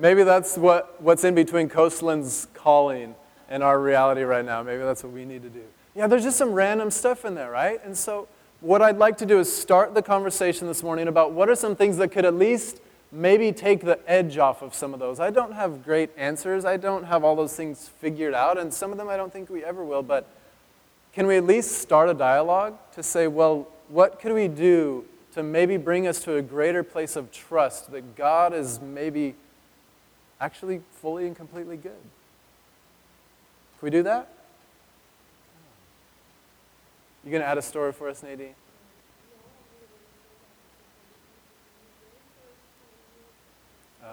Maybe 0.00 0.24
that's 0.24 0.58
what, 0.58 1.00
what's 1.00 1.22
in 1.22 1.36
between 1.36 1.68
Coastland's 1.68 2.48
calling 2.52 3.14
and 3.48 3.62
our 3.62 3.80
reality 3.80 4.22
right 4.22 4.44
now. 4.44 4.64
Maybe 4.64 4.82
that's 4.82 5.04
what 5.04 5.12
we 5.12 5.24
need 5.24 5.42
to 5.42 5.50
do. 5.50 5.62
Yeah, 5.94 6.08
there's 6.08 6.24
just 6.24 6.36
some 6.36 6.52
random 6.52 6.90
stuff 6.90 7.24
in 7.24 7.36
there, 7.36 7.50
right? 7.50 7.80
And 7.84 7.96
so, 7.96 8.26
what 8.60 8.82
I'd 8.82 8.98
like 8.98 9.18
to 9.18 9.26
do 9.26 9.38
is 9.38 9.54
start 9.54 9.94
the 9.94 10.02
conversation 10.02 10.66
this 10.66 10.82
morning 10.82 11.08
about 11.08 11.32
what 11.32 11.48
are 11.48 11.54
some 11.54 11.76
things 11.76 11.96
that 11.98 12.08
could 12.08 12.24
at 12.24 12.34
least 12.34 12.80
maybe 13.12 13.52
take 13.52 13.80
the 13.80 13.98
edge 14.06 14.38
off 14.38 14.62
of 14.62 14.74
some 14.74 14.92
of 14.92 15.00
those. 15.00 15.20
I 15.20 15.30
don't 15.30 15.52
have 15.52 15.84
great 15.84 16.10
answers. 16.16 16.64
I 16.64 16.76
don't 16.76 17.04
have 17.04 17.24
all 17.24 17.36
those 17.36 17.54
things 17.54 17.88
figured 18.00 18.34
out, 18.34 18.58
and 18.58 18.72
some 18.72 18.92
of 18.92 18.98
them 18.98 19.08
I 19.08 19.16
don't 19.16 19.32
think 19.32 19.48
we 19.48 19.64
ever 19.64 19.84
will, 19.84 20.02
but 20.02 20.28
can 21.12 21.26
we 21.26 21.36
at 21.36 21.44
least 21.44 21.78
start 21.78 22.08
a 22.08 22.14
dialogue 22.14 22.76
to 22.94 23.02
say, 23.02 23.26
well, 23.26 23.68
what 23.88 24.20
could 24.20 24.32
we 24.32 24.48
do 24.48 25.04
to 25.36 25.42
maybe 25.42 25.76
bring 25.76 26.06
us 26.06 26.20
to 26.24 26.36
a 26.36 26.42
greater 26.42 26.82
place 26.82 27.14
of 27.14 27.30
trust 27.30 27.92
that 27.92 28.16
God 28.16 28.54
is 28.54 28.80
maybe 28.80 29.34
actually 30.40 30.80
fully 30.92 31.26
and 31.26 31.36
completely 31.36 31.76
good. 31.76 31.92
Can 33.78 33.82
we 33.82 33.90
do 33.90 34.02
that? 34.04 34.32
You 37.26 37.32
going 37.32 37.42
to 37.42 37.48
add 37.48 37.58
a 37.58 37.62
story 37.62 37.90
for 37.90 38.08
us, 38.08 38.22
Nadine? 38.22 38.54
Uh, 44.00 44.06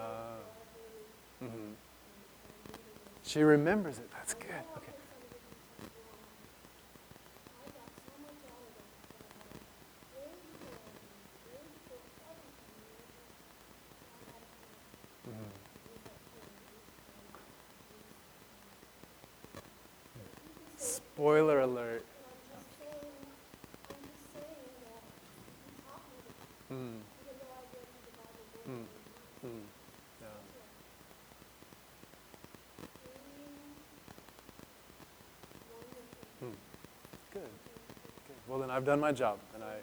mm-hmm. 1.40 1.74
She 3.22 3.42
remembers 3.44 3.98
it. 3.98 4.10
That's 4.10 4.34
good. 4.34 4.48
Okay. 4.78 4.90
Spoiler 20.76 21.60
alert. 21.60 22.04
Mm. 26.74 26.90
Mm. 28.68 28.72
Mm. 29.46 29.50
Yeah. 30.20 30.26
Hmm. 36.40 36.46
Good. 37.32 37.42
Good. 37.42 38.36
Well, 38.48 38.58
then 38.58 38.70
I've 38.70 38.84
done 38.84 38.98
my 38.98 39.12
job, 39.12 39.38
and 39.54 39.62
I, 39.62 39.76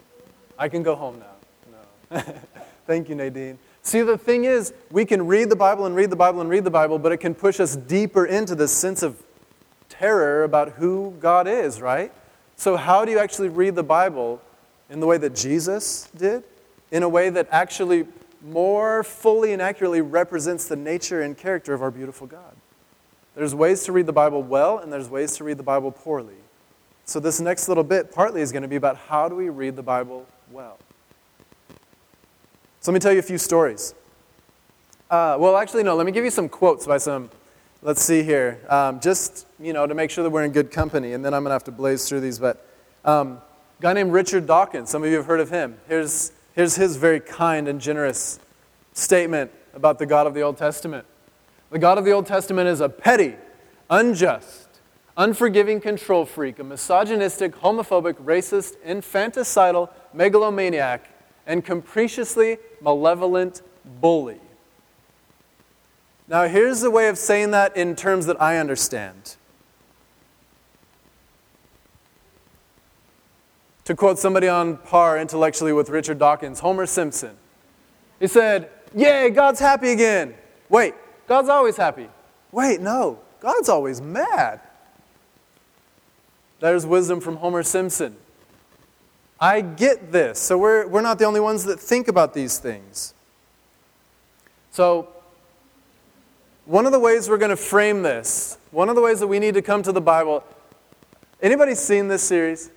I 0.58 0.68
can 0.68 0.82
go 0.82 0.94
home 0.94 1.18
now. 1.18 1.80
No. 2.10 2.22
Thank 2.86 3.08
you, 3.08 3.14
Nadine. 3.14 3.58
See, 3.82 4.02
the 4.02 4.18
thing 4.18 4.44
is, 4.44 4.74
we 4.90 5.06
can 5.06 5.26
read 5.26 5.48
the 5.48 5.56
Bible 5.56 5.86
and 5.86 5.96
read 5.96 6.10
the 6.10 6.16
Bible 6.16 6.42
and 6.42 6.50
read 6.50 6.64
the 6.64 6.70
Bible, 6.70 6.98
but 6.98 7.10
it 7.10 7.18
can 7.18 7.34
push 7.34 7.58
us 7.58 7.74
deeper 7.74 8.26
into 8.26 8.54
this 8.54 8.72
sense 8.72 9.02
of 9.02 9.22
terror 9.88 10.44
about 10.44 10.72
who 10.72 11.14
God 11.20 11.48
is, 11.48 11.80
right? 11.80 12.12
So, 12.56 12.76
how 12.76 13.06
do 13.06 13.10
you 13.10 13.18
actually 13.18 13.48
read 13.48 13.76
the 13.76 13.82
Bible 13.82 14.42
in 14.90 15.00
the 15.00 15.06
way 15.06 15.16
that 15.16 15.34
Jesus 15.34 16.10
did? 16.14 16.44
In 16.92 17.02
a 17.02 17.08
way 17.08 17.28
that 17.30 17.48
actually 17.50 18.06
more 18.40 19.02
fully 19.02 19.52
and 19.52 19.60
accurately 19.60 20.00
represents 20.00 20.66
the 20.66 20.76
nature 20.76 21.20
and 21.22 21.36
character 21.36 21.74
of 21.74 21.82
our 21.82 21.90
beautiful 21.90 22.28
God. 22.28 22.54
There's 23.34 23.54
ways 23.54 23.82
to 23.84 23.92
read 23.92 24.06
the 24.06 24.12
Bible 24.12 24.42
well, 24.42 24.78
and 24.78 24.92
there's 24.92 25.08
ways 25.08 25.36
to 25.38 25.44
read 25.44 25.56
the 25.56 25.64
Bible 25.64 25.90
poorly. 25.90 26.36
So, 27.04 27.18
this 27.18 27.40
next 27.40 27.66
little 27.66 27.82
bit 27.82 28.12
partly 28.12 28.42
is 28.42 28.52
going 28.52 28.62
to 28.62 28.68
be 28.68 28.76
about 28.76 28.96
how 28.96 29.28
do 29.28 29.34
we 29.34 29.48
read 29.48 29.74
the 29.74 29.82
Bible 29.82 30.26
well. 30.52 30.78
So, 32.80 32.92
let 32.92 32.94
me 32.94 33.00
tell 33.00 33.12
you 33.12 33.18
a 33.18 33.22
few 33.22 33.38
stories. 33.38 33.94
Uh, 35.10 35.36
well, 35.40 35.56
actually, 35.56 35.82
no, 35.82 35.96
let 35.96 36.06
me 36.06 36.12
give 36.12 36.24
you 36.24 36.30
some 36.30 36.48
quotes 36.48 36.86
by 36.86 36.98
some 36.98 37.30
Let's 37.84 38.00
see 38.00 38.22
here. 38.22 38.60
Um, 38.68 39.00
just, 39.00 39.44
you 39.58 39.72
know, 39.72 39.88
to 39.88 39.94
make 39.94 40.08
sure 40.08 40.22
that 40.22 40.30
we're 40.30 40.44
in 40.44 40.52
good 40.52 40.70
company, 40.70 41.14
and 41.14 41.24
then 41.24 41.34
I'm 41.34 41.42
going 41.42 41.50
to 41.50 41.54
have 41.54 41.64
to 41.64 41.72
blaze 41.72 42.08
through 42.08 42.20
these. 42.20 42.38
But 42.38 42.64
um, 43.04 43.40
a 43.80 43.82
guy 43.82 43.92
named 43.92 44.12
Richard 44.12 44.46
Dawkins, 44.46 44.88
some 44.88 45.02
of 45.02 45.10
you 45.10 45.16
have 45.16 45.26
heard 45.26 45.40
of 45.40 45.50
him. 45.50 45.76
Here's, 45.88 46.30
here's 46.54 46.76
his 46.76 46.96
very 46.96 47.20
kind 47.20 47.68
and 47.68 47.80
generous 47.80 48.38
statement 48.92 49.50
about 49.74 49.98
the 49.98 50.06
God 50.06 50.26
of 50.26 50.34
the 50.34 50.42
Old 50.42 50.56
Testament. 50.56 51.06
The 51.70 51.78
God 51.78 51.98
of 51.98 52.04
the 52.04 52.12
Old 52.12 52.26
Testament 52.26 52.68
is 52.68 52.80
a 52.80 52.88
petty, 52.88 53.36
unjust, 53.88 54.68
unforgiving 55.16 55.80
control 55.80 56.26
freak, 56.26 56.58
a 56.58 56.64
misogynistic, 56.64 57.56
homophobic, 57.56 58.14
racist, 58.14 58.76
infanticidal, 58.86 59.88
megalomaniac, 60.12 61.08
and 61.46 61.64
capriciously 61.64 62.58
malevolent 62.80 63.62
bully. 64.00 64.40
Now, 66.28 66.46
here's 66.46 66.82
a 66.82 66.90
way 66.90 67.08
of 67.08 67.18
saying 67.18 67.50
that 67.50 67.76
in 67.76 67.96
terms 67.96 68.26
that 68.26 68.40
I 68.40 68.58
understand. 68.58 69.36
To 73.84 73.96
quote 73.96 74.18
somebody 74.18 74.48
on 74.48 74.76
par 74.76 75.18
intellectually 75.18 75.72
with 75.72 75.88
Richard 75.88 76.18
Dawkins, 76.18 76.60
Homer 76.60 76.86
Simpson. 76.86 77.36
He 78.20 78.26
said, 78.28 78.70
Yay, 78.94 79.30
God's 79.30 79.58
happy 79.58 79.90
again. 79.90 80.34
Wait, 80.68 80.94
God's 81.26 81.48
always 81.48 81.76
happy. 81.76 82.08
Wait, 82.52 82.80
no, 82.80 83.18
God's 83.40 83.68
always 83.68 84.00
mad. 84.00 84.60
There's 86.60 86.86
wisdom 86.86 87.20
from 87.20 87.36
Homer 87.36 87.62
Simpson. 87.62 88.16
I 89.40 89.60
get 89.60 90.12
this. 90.12 90.38
So 90.38 90.56
we're, 90.56 90.86
we're 90.86 91.00
not 91.00 91.18
the 91.18 91.24
only 91.24 91.40
ones 91.40 91.64
that 91.64 91.80
think 91.80 92.06
about 92.06 92.32
these 92.34 92.58
things. 92.58 93.14
So 94.70 95.08
one 96.64 96.86
of 96.86 96.92
the 96.92 97.00
ways 97.00 97.28
we're 97.28 97.38
going 97.38 97.50
to 97.50 97.56
frame 97.56 98.02
this, 98.02 98.56
one 98.70 98.88
of 98.88 98.94
the 98.94 99.02
ways 99.02 99.18
that 99.18 99.26
we 99.26 99.40
need 99.40 99.54
to 99.54 99.62
come 99.62 99.82
to 99.82 99.90
the 99.90 100.00
Bible. 100.00 100.44
Anybody 101.40 101.74
seen 101.74 102.06
this 102.06 102.22
series? 102.22 102.70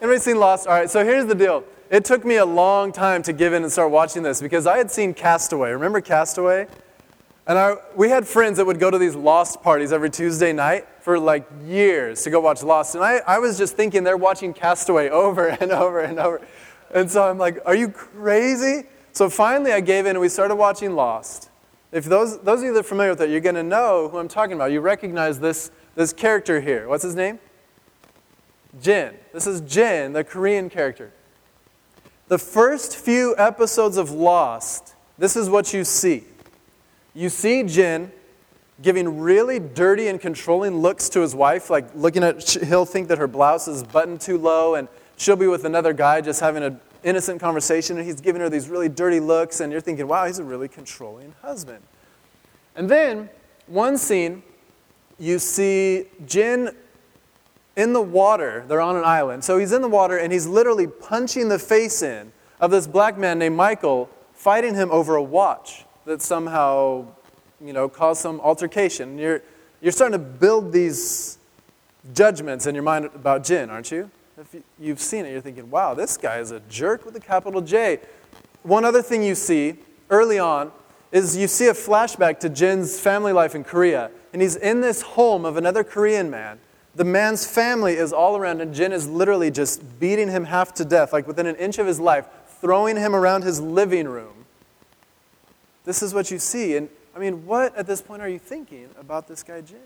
Anybody 0.00 0.20
seen 0.20 0.38
Lost? 0.38 0.68
All 0.68 0.74
right, 0.74 0.88
so 0.88 1.04
here's 1.04 1.26
the 1.26 1.34
deal. 1.34 1.64
It 1.90 2.04
took 2.04 2.24
me 2.24 2.36
a 2.36 2.46
long 2.46 2.92
time 2.92 3.20
to 3.24 3.32
give 3.32 3.52
in 3.52 3.64
and 3.64 3.72
start 3.72 3.90
watching 3.90 4.22
this 4.22 4.40
because 4.40 4.64
I 4.64 4.78
had 4.78 4.92
seen 4.92 5.12
Castaway. 5.12 5.72
Remember 5.72 6.00
Castaway? 6.00 6.68
And 7.48 7.58
I, 7.58 7.76
we 7.96 8.08
had 8.08 8.24
friends 8.24 8.58
that 8.58 8.66
would 8.66 8.78
go 8.78 8.92
to 8.92 8.98
these 8.98 9.16
Lost 9.16 9.60
parties 9.60 9.92
every 9.92 10.10
Tuesday 10.10 10.52
night 10.52 10.86
for 11.00 11.18
like 11.18 11.48
years 11.64 12.22
to 12.22 12.30
go 12.30 12.38
watch 12.38 12.62
Lost. 12.62 12.94
And 12.94 13.02
I, 13.02 13.22
I 13.26 13.40
was 13.40 13.58
just 13.58 13.74
thinking 13.74 14.04
they're 14.04 14.16
watching 14.16 14.54
Castaway 14.54 15.08
over 15.10 15.48
and 15.48 15.72
over 15.72 16.00
and 16.00 16.20
over. 16.20 16.46
And 16.94 17.10
so 17.10 17.28
I'm 17.28 17.38
like, 17.38 17.58
are 17.66 17.74
you 17.74 17.88
crazy? 17.88 18.86
So 19.12 19.28
finally 19.28 19.72
I 19.72 19.80
gave 19.80 20.06
in 20.06 20.10
and 20.10 20.20
we 20.20 20.28
started 20.28 20.54
watching 20.54 20.94
Lost. 20.94 21.50
If 21.90 22.04
those, 22.04 22.38
those 22.40 22.60
of 22.60 22.66
you 22.66 22.72
that 22.74 22.80
are 22.80 22.82
familiar 22.84 23.10
with 23.10 23.22
it, 23.22 23.30
you're 23.30 23.40
going 23.40 23.56
to 23.56 23.64
know 23.64 24.08
who 24.10 24.18
I'm 24.18 24.28
talking 24.28 24.54
about. 24.54 24.70
You 24.70 24.80
recognize 24.80 25.40
this, 25.40 25.72
this 25.96 26.12
character 26.12 26.60
here. 26.60 26.86
What's 26.86 27.02
his 27.02 27.16
name? 27.16 27.40
Jin. 28.80 29.14
This 29.32 29.46
is 29.46 29.60
Jin, 29.62 30.12
the 30.12 30.24
Korean 30.24 30.68
character. 30.70 31.12
The 32.28 32.38
first 32.38 32.96
few 32.96 33.34
episodes 33.38 33.96
of 33.96 34.10
Lost, 34.10 34.94
this 35.16 35.36
is 35.36 35.48
what 35.48 35.72
you 35.72 35.84
see. 35.84 36.24
You 37.14 37.28
see 37.28 37.62
Jin 37.62 38.12
giving 38.82 39.20
really 39.20 39.58
dirty 39.58 40.08
and 40.08 40.20
controlling 40.20 40.76
looks 40.78 41.08
to 41.10 41.20
his 41.20 41.34
wife, 41.34 41.70
like 41.70 41.86
looking 41.94 42.22
at, 42.22 42.48
he'll 42.64 42.84
think 42.84 43.08
that 43.08 43.18
her 43.18 43.26
blouse 43.26 43.66
is 43.66 43.82
buttoned 43.82 44.20
too 44.20 44.38
low, 44.38 44.74
and 44.76 44.86
she'll 45.16 45.36
be 45.36 45.46
with 45.48 45.64
another 45.64 45.92
guy 45.92 46.20
just 46.20 46.40
having 46.40 46.62
an 46.62 46.80
innocent 47.02 47.40
conversation, 47.40 47.96
and 47.96 48.06
he's 48.06 48.20
giving 48.20 48.40
her 48.40 48.48
these 48.48 48.68
really 48.68 48.88
dirty 48.88 49.20
looks, 49.20 49.60
and 49.60 49.72
you're 49.72 49.80
thinking, 49.80 50.06
wow, 50.06 50.26
he's 50.26 50.38
a 50.38 50.44
really 50.44 50.68
controlling 50.68 51.34
husband. 51.42 51.82
And 52.76 52.88
then, 52.88 53.30
one 53.66 53.98
scene, 53.98 54.42
you 55.18 55.40
see 55.40 56.04
Jin 56.26 56.70
in 57.78 57.94
the 57.94 58.02
water. 58.02 58.64
They're 58.66 58.80
on 58.80 58.96
an 58.96 59.04
island. 59.04 59.44
So 59.44 59.56
he's 59.56 59.72
in 59.72 59.80
the 59.80 59.88
water, 59.88 60.18
and 60.18 60.32
he's 60.32 60.46
literally 60.46 60.86
punching 60.86 61.48
the 61.48 61.58
face 61.58 62.02
in 62.02 62.32
of 62.60 62.72
this 62.72 62.86
black 62.86 63.16
man 63.16 63.38
named 63.38 63.56
Michael, 63.56 64.10
fighting 64.34 64.74
him 64.74 64.90
over 64.90 65.14
a 65.14 65.22
watch 65.22 65.84
that 66.04 66.20
somehow 66.20 67.06
you 67.64 67.72
know, 67.72 67.88
cause 67.88 68.18
some 68.18 68.40
altercation. 68.40 69.18
You're, 69.18 69.42
you're 69.80 69.92
starting 69.92 70.18
to 70.18 70.24
build 70.24 70.72
these 70.72 71.38
judgments 72.14 72.66
in 72.66 72.74
your 72.74 72.84
mind 72.84 73.06
about 73.06 73.44
Jin, 73.44 73.70
aren't 73.70 73.90
you? 73.90 74.10
If 74.36 74.62
you've 74.78 75.00
seen 75.00 75.24
it, 75.24 75.32
you're 75.32 75.40
thinking, 75.40 75.70
wow, 75.70 75.94
this 75.94 76.16
guy 76.16 76.38
is 76.38 76.52
a 76.52 76.60
jerk 76.68 77.04
with 77.04 77.16
a 77.16 77.20
capital 77.20 77.60
J. 77.60 77.98
One 78.62 78.84
other 78.84 79.02
thing 79.02 79.22
you 79.22 79.34
see 79.34 79.76
early 80.10 80.38
on 80.38 80.70
is 81.10 81.36
you 81.36 81.48
see 81.48 81.66
a 81.66 81.72
flashback 81.72 82.38
to 82.40 82.48
Jin's 82.48 83.00
family 83.00 83.32
life 83.32 83.54
in 83.54 83.64
Korea. 83.64 84.10
And 84.32 84.42
he's 84.42 84.56
in 84.56 84.80
this 84.80 85.02
home 85.02 85.44
of 85.44 85.56
another 85.56 85.82
Korean 85.82 86.30
man. 86.30 86.60
The 86.94 87.04
man's 87.04 87.46
family 87.46 87.94
is 87.94 88.12
all 88.12 88.36
around, 88.36 88.60
and 88.60 88.74
Jin 88.74 88.92
is 88.92 89.06
literally 89.06 89.50
just 89.50 90.00
beating 90.00 90.28
him 90.28 90.44
half 90.44 90.74
to 90.74 90.84
death, 90.84 91.12
like 91.12 91.26
within 91.26 91.46
an 91.46 91.56
inch 91.56 91.78
of 91.78 91.86
his 91.86 92.00
life, 92.00 92.26
throwing 92.60 92.96
him 92.96 93.14
around 93.14 93.44
his 93.44 93.60
living 93.60 94.08
room. 94.08 94.46
This 95.84 96.02
is 96.02 96.12
what 96.12 96.30
you 96.30 96.38
see. 96.38 96.76
And 96.76 96.88
I 97.14 97.18
mean, 97.18 97.46
what 97.46 97.76
at 97.76 97.86
this 97.86 98.02
point 98.02 98.20
are 98.20 98.28
you 98.28 98.38
thinking 98.38 98.88
about 98.98 99.28
this 99.28 99.42
guy, 99.42 99.60
Jin? 99.60 99.78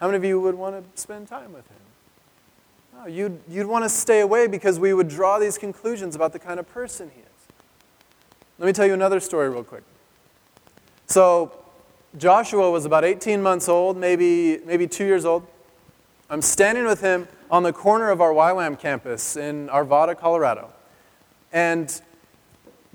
How 0.00 0.06
many 0.06 0.16
of 0.16 0.24
you 0.24 0.40
would 0.40 0.54
want 0.54 0.94
to 0.94 1.00
spend 1.00 1.28
time 1.28 1.52
with 1.52 1.66
him? 1.68 1.76
No, 2.96 3.06
you'd, 3.06 3.40
you'd 3.48 3.66
want 3.66 3.84
to 3.84 3.88
stay 3.88 4.20
away 4.20 4.46
because 4.46 4.78
we 4.78 4.92
would 4.92 5.08
draw 5.08 5.38
these 5.38 5.58
conclusions 5.58 6.14
about 6.14 6.32
the 6.32 6.38
kind 6.38 6.60
of 6.60 6.68
person 6.68 7.10
he 7.14 7.20
is. 7.20 7.26
Let 8.58 8.66
me 8.66 8.72
tell 8.72 8.86
you 8.86 8.94
another 8.94 9.20
story, 9.20 9.48
real 9.48 9.64
quick. 9.64 9.82
So, 11.06 11.52
Joshua 12.16 12.70
was 12.70 12.84
about 12.84 13.04
18 13.04 13.42
months 13.42 13.68
old, 13.68 13.96
maybe, 13.96 14.58
maybe 14.64 14.86
two 14.86 15.04
years 15.04 15.24
old. 15.24 15.46
I'm 16.30 16.40
standing 16.40 16.86
with 16.86 17.00
him 17.02 17.28
on 17.50 17.62
the 17.62 17.72
corner 17.72 18.10
of 18.10 18.20
our 18.20 18.32
YWAM 18.32 18.78
campus 18.78 19.36
in 19.36 19.68
Arvada, 19.68 20.18
Colorado. 20.18 20.70
And 21.52 22.00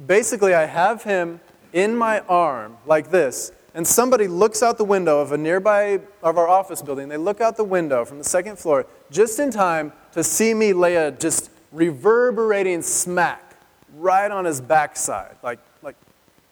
basically, 0.07 0.53
I 0.55 0.65
have 0.65 1.03
him 1.03 1.39
in 1.71 1.95
my 1.95 2.21
arm 2.21 2.77
like 2.87 3.11
this, 3.11 3.51
and 3.75 3.85
somebody 3.85 4.27
looks 4.27 4.63
out 4.63 4.79
the 4.79 4.83
window 4.83 5.19
of 5.19 5.31
a 5.31 5.37
nearby 5.37 6.01
of 6.23 6.37
our 6.37 6.47
office 6.47 6.81
building. 6.81 7.07
They 7.07 7.17
look 7.17 7.39
out 7.39 7.55
the 7.55 7.63
window 7.63 8.03
from 8.03 8.17
the 8.17 8.23
second 8.23 8.57
floor 8.57 8.87
just 9.11 9.39
in 9.39 9.51
time 9.51 9.93
to 10.13 10.23
see 10.23 10.55
me 10.55 10.73
lay 10.73 10.95
a 10.95 11.11
just 11.11 11.51
reverberating 11.71 12.81
smack 12.81 13.55
right 13.95 14.31
on 14.31 14.45
his 14.45 14.59
backside, 14.59 15.35
like, 15.43 15.59
like 15.83 15.95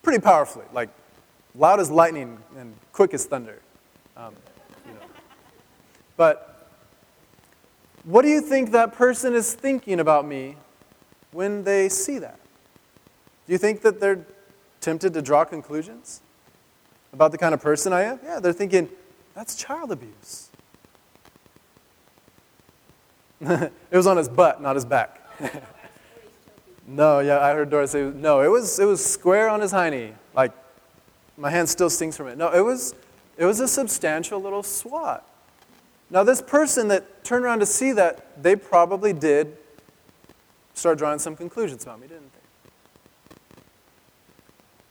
pretty 0.04 0.22
powerfully, 0.22 0.66
like 0.74 0.90
loud 1.56 1.80
as 1.80 1.90
lightning 1.90 2.38
and 2.56 2.76
quick 2.92 3.16
as 3.16 3.26
thunder. 3.26 3.60
Um, 4.16 4.36
you 4.88 4.94
know. 4.94 5.00
But 6.16 6.47
what 8.08 8.22
do 8.22 8.30
you 8.30 8.40
think 8.40 8.72
that 8.72 8.94
person 8.94 9.36
is 9.36 9.54
thinking 9.54 10.00
about 10.00 10.26
me 10.26 10.56
when 11.32 11.66
they 11.66 11.90
see 11.90 12.20
that? 12.20 12.40
Do 13.46 13.52
you 13.52 13.58
think 13.58 13.82
that 13.82 14.00
they're 14.00 14.26
tempted 14.80 15.14
to 15.14 15.22
draw 15.22 15.44
conclusions 15.44 16.22
about 17.12 17.34
the 17.34 17.38
kind 17.38 17.54
of 17.54 17.62
person 17.62 17.92
I 17.92 18.04
am? 18.04 18.20
Yeah, 18.24 18.40
they're 18.40 18.54
thinking, 18.54 18.88
that's 19.36 19.58
child 19.58 19.92
abuse. 19.92 20.50
it 23.42 23.72
was 23.92 24.08
on 24.08 24.16
his 24.16 24.30
butt, 24.30 24.62
not 24.62 24.76
his 24.76 24.86
back. 24.86 25.22
no, 26.88 27.20
yeah, 27.20 27.42
I 27.42 27.52
heard 27.52 27.70
Dora 27.70 27.90
say, 27.90 28.04
no, 28.04 28.40
it 28.40 28.48
was, 28.48 28.80
it 28.80 28.86
was 28.86 29.06
square 29.06 29.50
on 29.50 29.60
his 29.60 29.74
hiney. 29.74 30.14
Like, 30.34 30.54
my 31.36 31.50
hand 31.50 31.68
still 31.68 31.90
stings 31.90 32.16
from 32.16 32.30
it. 32.30 32.38
No, 32.38 32.54
it 32.54 32.62
was, 32.62 32.96
it 33.36 33.44
was 33.44 33.60
a 33.60 33.68
substantial 33.68 34.42
little 34.42 34.64
swat. 34.64 35.28
Now, 36.10 36.24
this 36.24 36.42
person 36.42 36.88
that 36.88 37.24
turned 37.24 37.44
around 37.44 37.60
to 37.60 37.66
see 37.66 37.92
that, 37.94 38.42
they 38.42 38.56
probably 38.56 39.14
did 39.14 39.58
start 40.74 40.98
drawing 40.98 41.20
some 41.20 41.36
conclusions 41.36 41.84
about 41.84 42.00
me, 42.00 42.08
didn't 42.08 42.32
they? 42.34 43.62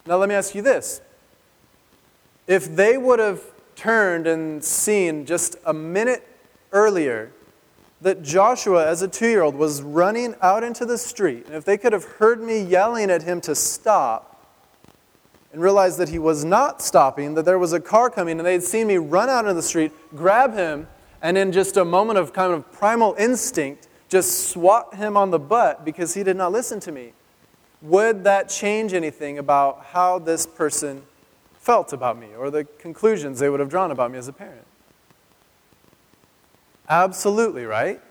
Now, 0.05 0.17
let 0.17 0.29
me 0.29 0.35
ask 0.35 0.53
you 0.53 0.61
this. 0.61 1.01
If 2.45 2.75
they 2.75 2.97
would 2.97 3.19
have 3.19 3.41
turned 3.75 4.27
and 4.27 4.63
seen 4.63 5.25
just 5.25 5.55
a 5.65 5.73
minute 5.73 6.27
earlier 6.71 7.31
that 8.01 8.21
Joshua, 8.21 8.87
as 8.87 9.01
a 9.01 9.07
two 9.07 9.27
year 9.27 9.41
old, 9.41 9.55
was 9.55 9.81
running 9.81 10.35
out 10.41 10.63
into 10.63 10.85
the 10.85 10.97
street, 10.97 11.45
and 11.47 11.55
if 11.55 11.65
they 11.65 11.77
could 11.77 11.93
have 11.93 12.03
heard 12.03 12.41
me 12.41 12.61
yelling 12.61 13.09
at 13.09 13.23
him 13.23 13.41
to 13.41 13.55
stop, 13.55 14.35
and 15.51 15.61
realized 15.61 15.97
that 15.97 16.09
he 16.09 16.19
was 16.19 16.45
not 16.45 16.81
stopping, 16.81 17.33
that 17.33 17.45
there 17.45 17.57
was 17.57 17.73
a 17.73 17.79
car 17.79 18.09
coming, 18.09 18.37
and 18.37 18.45
they'd 18.45 18.61
seen 18.61 18.85
me 18.85 18.97
run 18.97 19.29
out 19.29 19.45
into 19.45 19.55
the 19.55 19.61
street, 19.61 19.91
grab 20.15 20.53
him, 20.53 20.87
and 21.21 21.37
in 21.37 21.51
just 21.51 21.77
a 21.77 21.85
moment 21.85 22.19
of 22.19 22.33
kind 22.33 22.53
of 22.53 22.71
primal 22.71 23.15
instinct, 23.17 23.87
just 24.09 24.49
swat 24.49 24.95
him 24.95 25.17
on 25.17 25.31
the 25.31 25.39
butt 25.39 25.83
because 25.83 26.13
he 26.13 26.23
did 26.23 26.37
not 26.37 26.51
listen 26.51 26.79
to 26.81 26.91
me 26.91 27.13
would 27.81 28.23
that 28.23 28.49
change 28.49 28.93
anything 28.93 29.37
about 29.37 29.85
how 29.91 30.19
this 30.19 30.45
person 30.45 31.03
felt 31.53 31.93
about 31.93 32.17
me 32.17 32.29
or 32.37 32.49
the 32.49 32.63
conclusions 32.63 33.39
they 33.39 33.49
would 33.49 33.59
have 33.59 33.69
drawn 33.69 33.91
about 33.91 34.11
me 34.11 34.17
as 34.17 34.27
a 34.27 34.33
parent? 34.33 34.65
Absolutely, 36.89 37.65
right? 37.65 38.01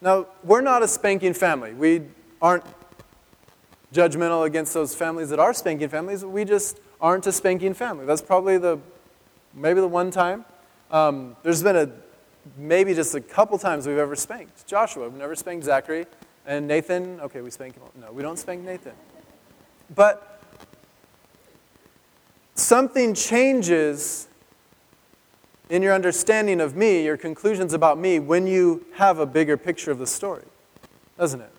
Now, 0.00 0.26
we're 0.44 0.60
not 0.60 0.82
a 0.82 0.88
spanking 0.88 1.34
family. 1.34 1.72
We 1.72 2.02
aren't 2.40 2.64
judgmental 3.92 4.46
against 4.46 4.74
those 4.74 4.94
families 4.94 5.30
that 5.30 5.38
are 5.38 5.54
spanking 5.54 5.88
families. 5.88 6.24
We 6.24 6.44
just 6.44 6.80
aren't 7.00 7.26
a 7.26 7.32
spanking 7.32 7.74
family. 7.74 8.04
That's 8.04 8.22
probably 8.22 8.58
the, 8.58 8.78
maybe 9.54 9.80
the 9.80 9.88
one 9.88 10.10
time. 10.10 10.44
Um, 10.92 11.36
there's 11.42 11.62
been 11.62 11.76
a, 11.76 11.90
maybe 12.56 12.94
just 12.94 13.14
a 13.14 13.20
couple 13.20 13.58
times 13.58 13.86
we've 13.86 13.96
ever 13.96 14.14
spanked 14.14 14.66
Joshua. 14.66 15.08
We've 15.08 15.18
never 15.18 15.34
spanked 15.34 15.64
Zachary. 15.64 16.06
And 16.46 16.68
Nathan, 16.68 17.18
okay, 17.20 17.40
we 17.40 17.50
spank 17.50 17.74
him. 17.74 17.82
No, 17.98 18.12
we 18.12 18.22
don't 18.22 18.38
spank 18.38 18.62
Nathan. 18.62 18.92
But 19.94 20.42
something 22.54 23.14
changes 23.14 24.28
in 25.70 25.82
your 25.82 25.94
understanding 25.94 26.60
of 26.60 26.76
me, 26.76 27.04
your 27.04 27.16
conclusions 27.16 27.72
about 27.72 27.98
me, 27.98 28.18
when 28.18 28.46
you 28.46 28.84
have 28.94 29.18
a 29.18 29.24
bigger 29.24 29.56
picture 29.56 29.90
of 29.90 29.98
the 29.98 30.06
story, 30.06 30.44
doesn't 31.18 31.40
it? 31.40 31.50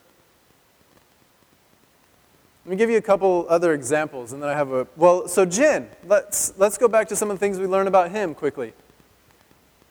Let 2.65 2.69
me 2.69 2.75
give 2.75 2.89
you 2.89 2.97
a 2.97 3.01
couple 3.01 3.47
other 3.49 3.73
examples, 3.73 4.31
and 4.31 4.41
then 4.41 4.49
I 4.49 4.53
have 4.53 4.71
a. 4.71 4.87
Well, 4.95 5.27
so 5.27 5.45
Jin, 5.45 5.89
let's, 6.05 6.53
let's 6.57 6.77
go 6.77 6.87
back 6.87 7.07
to 7.09 7.15
some 7.15 7.31
of 7.31 7.37
the 7.37 7.39
things 7.39 7.57
we 7.57 7.65
learned 7.65 7.87
about 7.87 8.11
him 8.11 8.35
quickly. 8.35 8.73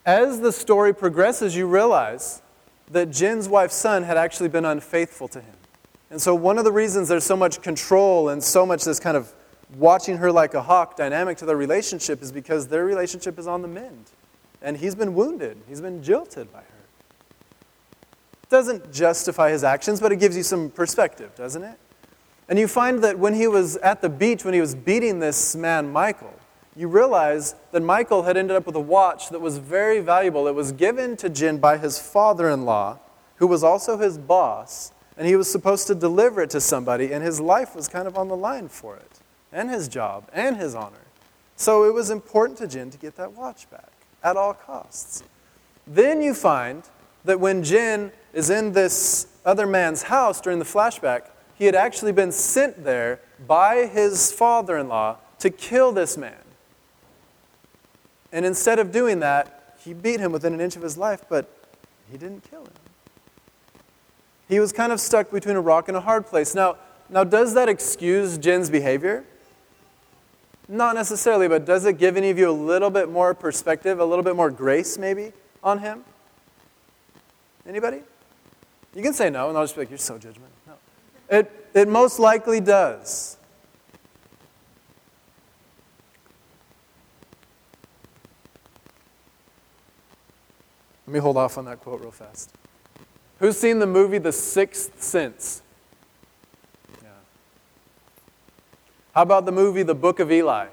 As 0.05 0.41
the 0.41 0.53
story 0.53 0.93
progresses, 0.93 1.55
you 1.55 1.67
realize 1.67 2.43
that 2.91 3.11
Jin's 3.11 3.49
wife's 3.49 3.77
Sun 3.77 4.03
had 4.03 4.17
actually 4.17 4.49
been 4.49 4.65
unfaithful 4.65 5.29
to 5.29 5.41
him. 5.41 5.55
And 6.11 6.21
so, 6.21 6.35
one 6.35 6.59
of 6.59 6.65
the 6.65 6.73
reasons 6.73 7.09
there's 7.09 7.25
so 7.25 7.37
much 7.37 7.63
control 7.63 8.29
and 8.29 8.43
so 8.43 8.67
much 8.67 8.85
this 8.85 9.01
kind 9.01 9.17
of 9.17 9.33
watching 9.77 10.19
her 10.19 10.31
like 10.31 10.55
a 10.55 10.63
hawk 10.63 10.97
dynamic 10.97 11.39
to 11.39 11.47
their 11.47 11.57
relationship 11.57 12.21
is 12.21 12.31
because 12.31 12.69
their 12.69 12.85
relationship 12.85 13.39
is 13.39 13.47
on 13.47 13.63
the 13.63 13.69
mend. 13.69 14.11
And 14.61 14.77
he's 14.77 14.95
been 14.95 15.15
wounded, 15.15 15.59
he's 15.69 15.81
been 15.81 16.03
jilted 16.03 16.53
by 16.53 16.61
her. 16.61 16.67
It 18.43 18.49
doesn't 18.51 18.93
justify 18.93 19.51
his 19.51 19.65
actions, 19.65 20.01
but 20.01 20.13
it 20.13 20.17
gives 20.17 20.37
you 20.37 20.43
some 20.43 20.71
perspective, 20.71 21.35
doesn't 21.37 21.63
it? 21.63 21.79
And 22.49 22.59
you 22.59 22.69
find 22.69 23.03
that 23.03 23.19
when 23.19 23.35
he 23.35 23.47
was 23.49 23.77
at 23.79 24.03
the 24.03 24.09
beach, 24.09 24.45
when 24.45 24.53
he 24.53 24.61
was 24.61 24.75
beating 24.75 25.21
this 25.21 25.57
man, 25.57 25.91
Michael, 25.91 26.35
you 26.75 26.89
realize 26.89 27.55
that 27.73 27.83
Michael 27.83 28.23
had 28.23 28.37
ended 28.37 28.57
up 28.57 28.67
with 28.67 28.77
a 28.77 28.81
watch 28.81 29.29
that 29.29 29.41
was 29.41 29.59
very 29.59 30.01
valuable. 30.01 30.47
It 30.47 30.55
was 30.55 30.73
given 30.73 31.17
to 31.19 31.29
Jin 31.29 31.59
by 31.59 31.79
his 31.79 31.99
father 31.99 32.49
in 32.49 32.65
law, 32.65 32.99
who 33.37 33.47
was 33.47 33.63
also 33.63 33.99
his 33.99 34.17
boss, 34.17 34.93
and 35.17 35.27
he 35.27 35.37
was 35.37 35.51
supposed 35.51 35.87
to 35.89 35.95
deliver 35.95 36.43
it 36.43 36.51
to 36.51 36.61
somebody, 36.61 37.13
and 37.13 37.23
his 37.23 37.41
life 37.41 37.77
was 37.77 37.89
kind 37.89 38.09
of 38.09 38.17
on 38.17 38.29
the 38.29 38.37
line 38.37 38.69
for 38.69 38.97
it, 38.97 39.21
and 39.53 39.69
his 39.69 39.87
job, 39.89 40.29
and 40.33 40.57
his 40.57 40.75
honor. 40.75 40.97
So 41.57 41.85
it 41.85 41.93
was 41.93 42.11
important 42.11 42.59
to 42.59 42.67
Jin 42.67 42.91
to 42.91 42.99
get 42.99 43.17
that 43.17 43.33
watch 43.33 43.69
back 43.71 43.93
at 44.25 44.37
all 44.37 44.55
costs. 44.55 45.23
Then 45.87 46.23
you 46.23 46.33
find 46.33 46.83
that 47.25 47.39
when 47.39 47.63
Jin 47.63 48.13
is 48.33 48.49
in 48.49 48.73
this 48.73 49.27
other 49.45 49.67
man's 49.67 50.05
house 50.05 50.41
during 50.41 50.59
the 50.59 50.65
flashback, 50.65 51.29
he 51.55 51.67
had 51.67 51.75
actually 51.75 52.13
been 52.13 52.33
sent 52.33 52.83
there 52.85 53.21
by 53.47 53.87
his 53.87 54.33
father 54.33 54.79
in 54.79 54.89
law 54.89 55.19
to 55.39 55.51
kill 55.51 55.93
this 55.93 56.17
man. 56.17 56.35
And 58.33 58.47
instead 58.47 58.79
of 58.79 58.91
doing 58.91 59.21
that, 59.21 59.77
he 59.85 59.93
beat 59.93 60.21
him 60.21 60.33
within 60.33 60.55
an 60.55 60.61
inch 60.61 60.77
of 60.77 60.83
his 60.83 60.97
life, 60.97 61.25
but 61.29 61.51
he 62.11 62.17
didn't 62.17 62.49
kill 62.51 62.63
him. 62.63 62.73
He 64.49 64.61
was 64.61 64.73
kind 64.73 64.93
of 64.93 65.01
stuck 65.01 65.31
between 65.31 65.57
a 65.57 65.61
rock 65.61 65.89
and 65.89 65.97
a 65.97 66.01
hard 66.01 66.27
place. 66.27 66.55
Now, 66.55 66.77
now 67.09 67.25
does 67.25 67.55
that 67.55 67.69
excuse 67.69 68.39
Jin's 68.39 68.71
behavior? 68.71 69.25
Not 70.69 70.95
necessarily, 70.95 71.49
but 71.49 71.65
does 71.65 71.85
it 71.85 71.99
give 71.99 72.17
any 72.17 72.31
of 72.31 72.39
you 72.39 72.49
a 72.49 72.53
little 72.53 72.91
bit 72.91 73.11
more 73.11 73.35
perspective, 73.35 73.99
a 73.99 74.05
little 74.05 74.23
bit 74.23 74.37
more 74.37 74.51
grace 74.51 74.97
maybe 74.97 75.33
on 75.63 75.79
him? 75.79 76.05
Anybody? 77.67 78.03
You 78.95 79.03
can 79.03 79.13
say 79.13 79.31
no, 79.31 79.49
and 79.49 79.57
I'll 79.57 79.65
just 79.65 79.75
be 79.75 79.83
like, 79.83 79.91
you're 79.91 79.99
so 79.99 80.19
judgmental. 80.19 80.49
No. 80.67 80.75
It, 81.31 81.69
it 81.75 81.89
most 81.89 82.19
likely 82.19 82.61
does. 82.61 83.37
Let 91.07 91.15
me 91.15 91.21
hold 91.21 91.37
off 91.37 91.59
on 91.59 91.65
that 91.65 91.81
quote 91.81 92.01
real 92.01 92.11
fast. 92.11 92.53
Who's 93.39 93.59
seen 93.59 93.81
the 93.81 93.87
movie 93.87 94.19
The 94.19 94.33
Sixth 94.33 95.03
Sense? 95.03 95.63
Yeah. 97.03 97.09
How 99.15 99.23
about 99.23 99.45
the 99.45 99.53
movie 99.53 99.83
The 99.83 99.95
Book 99.95 100.21
of 100.21 100.31
Eli? 100.31 100.69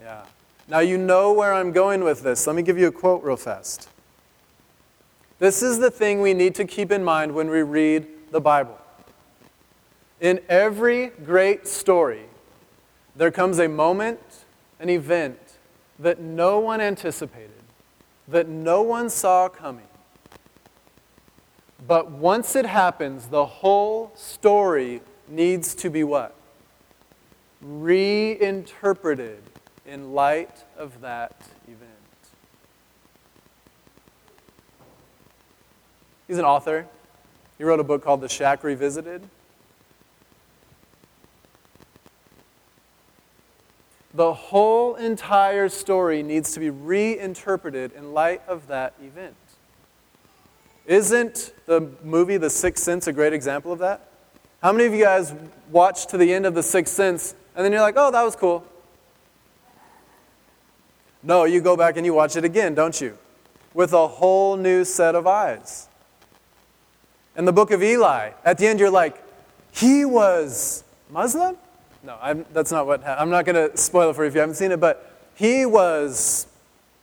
Yeah. 0.00 0.24
Now 0.68 0.80
you 0.80 0.98
know 0.98 1.32
where 1.32 1.52
I'm 1.52 1.72
going 1.72 2.04
with 2.04 2.22
this. 2.22 2.46
Let 2.46 2.56
me 2.56 2.62
give 2.62 2.78
you 2.78 2.88
a 2.88 2.92
quote 2.92 3.22
real 3.24 3.36
fast. 3.36 3.88
This 5.38 5.62
is 5.62 5.78
the 5.78 5.90
thing 5.90 6.20
we 6.20 6.34
need 6.34 6.54
to 6.56 6.64
keep 6.64 6.92
in 6.92 7.02
mind 7.02 7.34
when 7.34 7.50
we 7.50 7.62
read 7.62 8.06
the 8.30 8.40
Bible. 8.40 8.78
In 10.20 10.40
every 10.48 11.08
great 11.08 11.66
story, 11.66 12.26
there 13.16 13.30
comes 13.30 13.58
a 13.58 13.68
moment, 13.68 14.20
an 14.78 14.88
event 14.88 15.38
that 15.98 16.20
no 16.20 16.58
one 16.58 16.80
anticipated, 16.80 17.63
that 18.28 18.48
no 18.48 18.82
one 18.82 19.10
saw 19.10 19.48
coming. 19.48 19.86
But 21.86 22.10
once 22.10 22.56
it 22.56 22.64
happens, 22.66 23.28
the 23.28 23.44
whole 23.44 24.12
story 24.14 25.02
needs 25.28 25.74
to 25.76 25.90
be 25.90 26.02
what? 26.02 26.34
Reinterpreted 27.60 29.42
in 29.86 30.14
light 30.14 30.64
of 30.78 31.02
that 31.02 31.48
event. 31.64 31.90
He's 36.26 36.38
an 36.38 36.46
author. 36.46 36.86
He 37.58 37.64
wrote 37.64 37.80
a 37.80 37.84
book 37.84 38.02
called 38.02 38.22
The 38.22 38.28
Shack 38.28 38.64
Revisited. 38.64 39.28
The 44.14 44.32
whole 44.32 44.94
entire 44.94 45.68
story 45.68 46.22
needs 46.22 46.52
to 46.52 46.60
be 46.60 46.70
reinterpreted 46.70 47.92
in 47.92 48.14
light 48.14 48.42
of 48.46 48.68
that 48.68 48.94
event. 49.02 49.34
Isn't 50.86 51.52
the 51.66 51.90
movie 52.04 52.36
The 52.36 52.50
Sixth 52.50 52.84
Sense 52.84 53.08
a 53.08 53.12
great 53.12 53.32
example 53.32 53.72
of 53.72 53.80
that? 53.80 54.08
How 54.62 54.70
many 54.70 54.84
of 54.84 54.94
you 54.94 55.02
guys 55.02 55.34
watched 55.70 56.10
to 56.10 56.16
the 56.16 56.32
end 56.32 56.46
of 56.46 56.54
The 56.54 56.62
Sixth 56.62 56.94
Sense 56.94 57.34
and 57.56 57.64
then 57.64 57.72
you're 57.72 57.80
like, 57.80 57.96
oh, 57.96 58.12
that 58.12 58.22
was 58.22 58.36
cool? 58.36 58.64
No, 61.22 61.44
you 61.44 61.60
go 61.60 61.76
back 61.76 61.96
and 61.96 62.06
you 62.06 62.14
watch 62.14 62.36
it 62.36 62.44
again, 62.44 62.74
don't 62.74 63.00
you? 63.00 63.18
With 63.72 63.92
a 63.92 64.06
whole 64.06 64.56
new 64.56 64.84
set 64.84 65.16
of 65.16 65.26
eyes. 65.26 65.88
In 67.36 67.46
the 67.46 67.52
book 67.52 67.72
of 67.72 67.82
Eli, 67.82 68.30
at 68.44 68.58
the 68.58 68.68
end, 68.68 68.78
you're 68.78 68.90
like, 68.90 69.20
he 69.72 70.04
was 70.04 70.84
Muslim? 71.10 71.56
No, 72.04 72.18
I'm, 72.20 72.44
that's 72.52 72.70
not 72.70 72.86
what. 72.86 73.06
I'm 73.06 73.30
not 73.30 73.46
going 73.46 73.70
to 73.70 73.76
spoil 73.78 74.10
it 74.10 74.16
for 74.16 74.24
you 74.24 74.28
if 74.28 74.34
you 74.34 74.40
haven't 74.40 74.56
seen 74.56 74.72
it, 74.72 74.78
but 74.78 75.10
he 75.34 75.64
was 75.64 76.46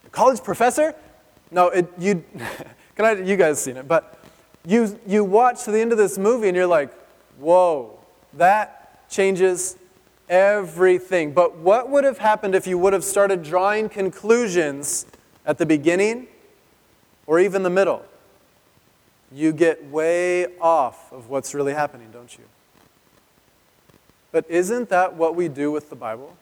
a 0.05 0.09
college 0.09 0.43
professor? 0.43 0.93
No, 1.49 1.69
it, 1.69 1.91
you, 1.97 2.23
can 2.95 3.05
I, 3.05 3.13
you 3.13 3.35
guys 3.35 3.61
seen 3.61 3.77
it, 3.77 3.87
but 3.87 4.19
you, 4.65 4.99
you 5.07 5.23
watch 5.23 5.63
to 5.63 5.71
the 5.71 5.79
end 5.79 5.91
of 5.91 5.97
this 5.97 6.19
movie 6.19 6.47
and 6.47 6.55
you're 6.55 6.67
like, 6.67 6.93
whoa, 7.39 7.97
that 8.33 9.09
changes 9.09 9.75
everything. 10.29 11.33
But 11.33 11.57
what 11.57 11.89
would 11.89 12.03
have 12.03 12.19
happened 12.19 12.53
if 12.53 12.67
you 12.67 12.77
would 12.77 12.93
have 12.93 13.03
started 13.03 13.41
drawing 13.41 13.89
conclusions 13.89 15.07
at 15.47 15.57
the 15.57 15.65
beginning 15.65 16.27
or 17.25 17.39
even 17.39 17.63
the 17.63 17.71
middle? 17.71 18.05
You 19.31 19.51
get 19.51 19.83
way 19.85 20.57
off 20.59 21.11
of 21.11 21.29
what's 21.29 21.55
really 21.55 21.73
happening, 21.73 22.11
don't 22.11 22.37
you? 22.37 22.43
But 24.31 24.49
isn't 24.49 24.89
that 24.89 25.15
what 25.15 25.35
we 25.35 25.47
do 25.47 25.71
with 25.71 25.89
the 25.89 25.95
Bible? 25.95 26.37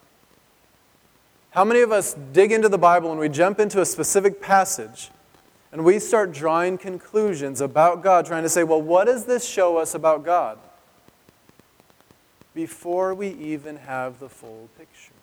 How 1.52 1.66
many 1.66 1.82
of 1.82 1.92
us 1.92 2.16
dig 2.32 2.52
into 2.52 2.70
the 2.70 2.78
Bible 2.78 3.10
and 3.12 3.20
we 3.20 3.30
jump 3.30 3.60
into 3.60 3.82
a 3.82 3.86
specific 3.86 4.42
passage 4.42 5.10
and 5.72 5.84
we 5.84 6.00
start 6.00 6.32
drawing 6.32 6.78
conclusions 6.78 7.62
about 7.62 8.04
God, 8.04 8.26
trying 8.26 8.44
to 8.44 8.50
say, 8.50 8.64
well, 8.64 8.82
what 8.82 9.06
does 9.06 9.26
this 9.26 9.48
show 9.48 9.78
us 9.78 9.96
about 9.96 10.24
God? 10.24 10.60
Before 12.54 13.14
we 13.14 13.30
even 13.30 13.78
have 13.78 14.20
the 14.20 14.30
full 14.30 14.70
picture. 14.78 15.14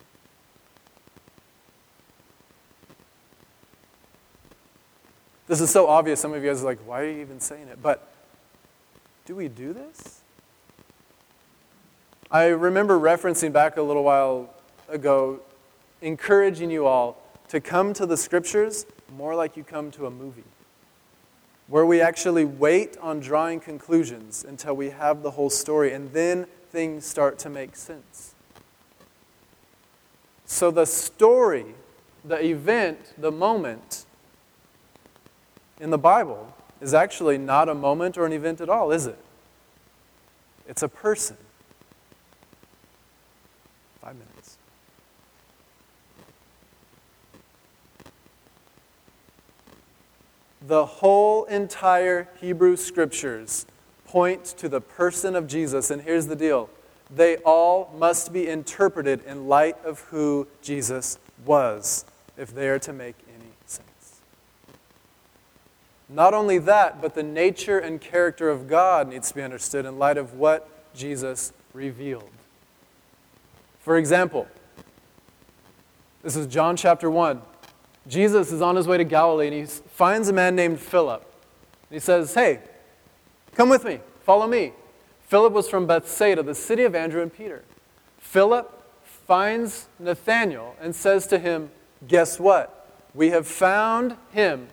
This 5.46 5.60
is 5.60 5.70
so 5.70 5.86
obvious. 5.86 6.18
Some 6.20 6.32
of 6.32 6.42
you 6.42 6.48
guys 6.48 6.62
are 6.62 6.66
like, 6.66 6.80
why 6.86 7.02
are 7.02 7.08
you 7.08 7.20
even 7.20 7.38
saying 7.38 7.68
it? 7.68 7.80
But 7.80 8.12
do 9.26 9.36
we 9.36 9.46
do 9.46 9.72
this? 9.72 10.22
I 12.30 12.46
remember 12.46 12.98
referencing 12.98 13.52
back 13.52 13.76
a 13.76 13.82
little 13.82 14.02
while 14.02 14.50
ago, 14.88 15.40
encouraging 16.02 16.70
you 16.70 16.86
all 16.86 17.16
to 17.48 17.60
come 17.60 17.92
to 17.94 18.04
the 18.04 18.16
scriptures 18.16 18.84
more 19.16 19.36
like 19.36 19.56
you 19.56 19.62
come 19.62 19.92
to 19.92 20.06
a 20.06 20.10
movie, 20.10 20.42
where 21.68 21.86
we 21.86 22.00
actually 22.00 22.44
wait 22.44 22.96
on 22.98 23.20
drawing 23.20 23.60
conclusions 23.60 24.44
until 24.46 24.74
we 24.74 24.90
have 24.90 25.22
the 25.22 25.30
whole 25.30 25.50
story, 25.50 25.92
and 25.92 26.12
then 26.12 26.46
things 26.70 27.06
start 27.06 27.38
to 27.38 27.48
make 27.48 27.76
sense. 27.76 28.34
So 30.46 30.72
the 30.72 30.84
story, 30.84 31.76
the 32.24 32.44
event, 32.44 33.14
the 33.16 33.30
moment 33.30 34.04
in 35.78 35.90
the 35.90 35.98
Bible 35.98 36.52
is 36.80 36.92
actually 36.92 37.38
not 37.38 37.68
a 37.68 37.74
moment 37.74 38.18
or 38.18 38.26
an 38.26 38.32
event 38.32 38.60
at 38.60 38.68
all, 38.68 38.90
is 38.90 39.06
it? 39.06 39.18
It's 40.66 40.82
a 40.82 40.88
person. 40.88 41.36
Five 44.06 44.14
minutes. 44.18 44.56
The 50.64 50.86
whole 50.86 51.42
entire 51.46 52.28
Hebrew 52.40 52.76
scriptures 52.76 53.66
point 54.04 54.44
to 54.58 54.68
the 54.68 54.80
person 54.80 55.34
of 55.34 55.48
Jesus. 55.48 55.90
And 55.90 56.02
here's 56.02 56.28
the 56.28 56.36
deal 56.36 56.70
they 57.10 57.38
all 57.38 57.92
must 57.98 58.32
be 58.32 58.46
interpreted 58.46 59.24
in 59.26 59.48
light 59.48 59.76
of 59.84 59.98
who 60.02 60.46
Jesus 60.62 61.18
was, 61.44 62.04
if 62.36 62.54
they 62.54 62.68
are 62.68 62.78
to 62.78 62.92
make 62.92 63.16
any 63.28 63.50
sense. 63.66 64.20
Not 66.08 66.32
only 66.32 66.58
that, 66.58 67.02
but 67.02 67.16
the 67.16 67.24
nature 67.24 67.80
and 67.80 68.00
character 68.00 68.50
of 68.50 68.68
God 68.68 69.08
needs 69.08 69.30
to 69.30 69.34
be 69.34 69.42
understood 69.42 69.84
in 69.84 69.98
light 69.98 70.16
of 70.16 70.34
what 70.34 70.94
Jesus 70.94 71.52
revealed. 71.72 72.30
For 73.86 73.98
example, 73.98 74.48
this 76.24 76.34
is 76.34 76.48
John 76.48 76.76
chapter 76.76 77.08
1. 77.08 77.40
Jesus 78.08 78.50
is 78.50 78.60
on 78.60 78.74
his 78.74 78.88
way 78.88 78.96
to 78.96 79.04
Galilee 79.04 79.46
and 79.46 79.54
he 79.54 79.64
finds 79.64 80.28
a 80.28 80.32
man 80.32 80.56
named 80.56 80.80
Philip. 80.80 81.24
he 81.88 82.00
says, 82.00 82.34
Hey, 82.34 82.58
come 83.54 83.68
with 83.68 83.84
me, 83.84 84.00
follow 84.24 84.48
me. 84.48 84.72
Philip 85.28 85.52
was 85.52 85.68
from 85.68 85.86
Bethsaida, 85.86 86.42
the 86.42 86.52
city 86.52 86.82
of 86.82 86.96
Andrew 86.96 87.22
and 87.22 87.32
Peter. 87.32 87.62
Philip 88.18 88.82
finds 89.04 89.86
Nathanael 90.00 90.74
and 90.80 90.92
says 90.92 91.28
to 91.28 91.38
him, 91.38 91.70
Guess 92.08 92.40
what? 92.40 92.90
We 93.14 93.30
have 93.30 93.46
found 93.46 94.16
him 94.32 94.66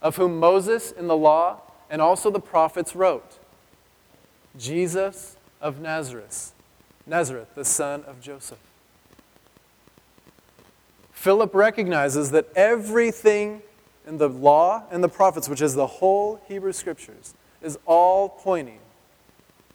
of 0.00 0.16
whom 0.16 0.40
Moses 0.40 0.92
in 0.92 1.08
the 1.08 1.16
law 1.16 1.60
and 1.90 2.00
also 2.00 2.30
the 2.30 2.40
prophets 2.40 2.96
wrote 2.96 3.38
Jesus 4.56 5.36
of 5.60 5.78
Nazareth, 5.78 6.54
Nazareth, 7.06 7.48
the 7.54 7.64
son 7.64 8.02
of 8.04 8.20
Joseph. 8.20 8.58
Philip 11.12 11.54
recognizes 11.54 12.30
that 12.32 12.48
everything 12.54 13.62
in 14.06 14.18
the 14.18 14.28
law 14.28 14.84
and 14.90 15.02
the 15.02 15.08
prophets, 15.08 15.48
which 15.48 15.60
is 15.60 15.74
the 15.74 15.86
whole 15.86 16.40
Hebrew 16.46 16.72
scriptures, 16.72 17.34
is 17.62 17.78
all 17.86 18.28
pointing 18.28 18.78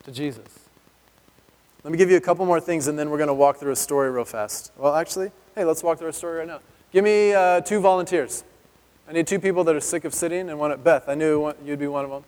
to 0.03 0.11
Jesus. 0.11 0.59
Let 1.83 1.91
me 1.91 1.97
give 1.97 2.11
you 2.11 2.17
a 2.17 2.21
couple 2.21 2.45
more 2.45 2.59
things 2.59 2.87
and 2.87 2.97
then 2.97 3.09
we're 3.09 3.17
going 3.17 3.27
to 3.27 3.33
walk 3.33 3.57
through 3.57 3.71
a 3.71 3.75
story 3.75 4.11
real 4.11 4.23
fast. 4.23 4.71
Well, 4.77 4.95
actually, 4.95 5.31
hey, 5.55 5.65
let's 5.65 5.83
walk 5.83 5.99
through 5.99 6.09
a 6.09 6.13
story 6.13 6.39
right 6.39 6.47
now. 6.47 6.59
Give 6.91 7.03
me 7.03 7.33
uh, 7.33 7.61
two 7.61 7.79
volunteers. 7.79 8.43
I 9.07 9.13
need 9.13 9.27
two 9.27 9.39
people 9.39 9.63
that 9.65 9.75
are 9.75 9.81
sick 9.81 10.05
of 10.05 10.13
sitting 10.13 10.49
and 10.49 10.59
one 10.59 10.71
at 10.71 10.83
Beth. 10.83 11.09
I 11.09 11.15
knew 11.15 11.53
you'd 11.65 11.79
be 11.79 11.87
one 11.87 12.05
of 12.05 12.11
them. 12.11 12.23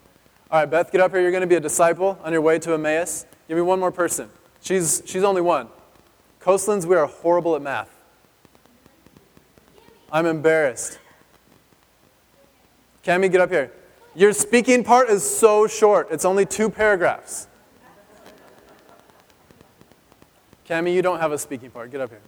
All 0.51 0.59
right, 0.59 0.69
Beth, 0.69 0.91
get 0.91 1.01
up 1.01 1.11
here. 1.11 1.21
You're 1.21 1.31
going 1.31 1.41
to 1.41 1.47
be 1.47 1.55
a 1.55 1.59
disciple 1.59 2.19
on 2.23 2.33
your 2.33 2.41
way 2.41 2.59
to 2.59 2.73
Emmaus. 2.73 3.25
Give 3.47 3.55
me 3.55 3.61
one 3.61 3.79
more 3.79 3.91
person. 3.91 4.29
She's, 4.63 5.03
she's 5.05 5.23
only 5.23 5.41
one. 5.41 5.67
Coastlands, 6.39 6.87
we 6.87 6.95
are 6.95 7.05
horrible 7.05 7.57
at 7.57 7.61
math. 7.61 7.89
I'm 10.09 10.25
embarrassed. 10.25 10.99
Cami, 13.03 13.29
get 13.29 13.41
up 13.41 13.49
here. 13.49 13.73
Your 14.15 14.31
speaking 14.31 14.85
part 14.85 15.09
is 15.09 15.21
so 15.21 15.67
short, 15.67 16.07
it's 16.11 16.23
only 16.23 16.45
two 16.45 16.69
paragraphs. 16.69 17.47
Cami, 20.65 20.93
you 20.93 21.01
don't 21.01 21.19
have 21.19 21.33
a 21.33 21.37
speaking 21.37 21.69
part. 21.69 21.91
Get 21.91 21.99
up 21.99 22.09
here. 22.09 22.21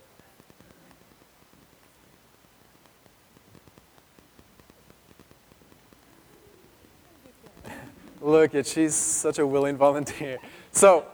Look 8.20 8.56
at 8.56 8.68
she's 8.68 8.94
such 8.94 9.40
a 9.40 9.48
willing 9.48 9.78
volunteer. 9.78 10.40
So, 10.74 11.06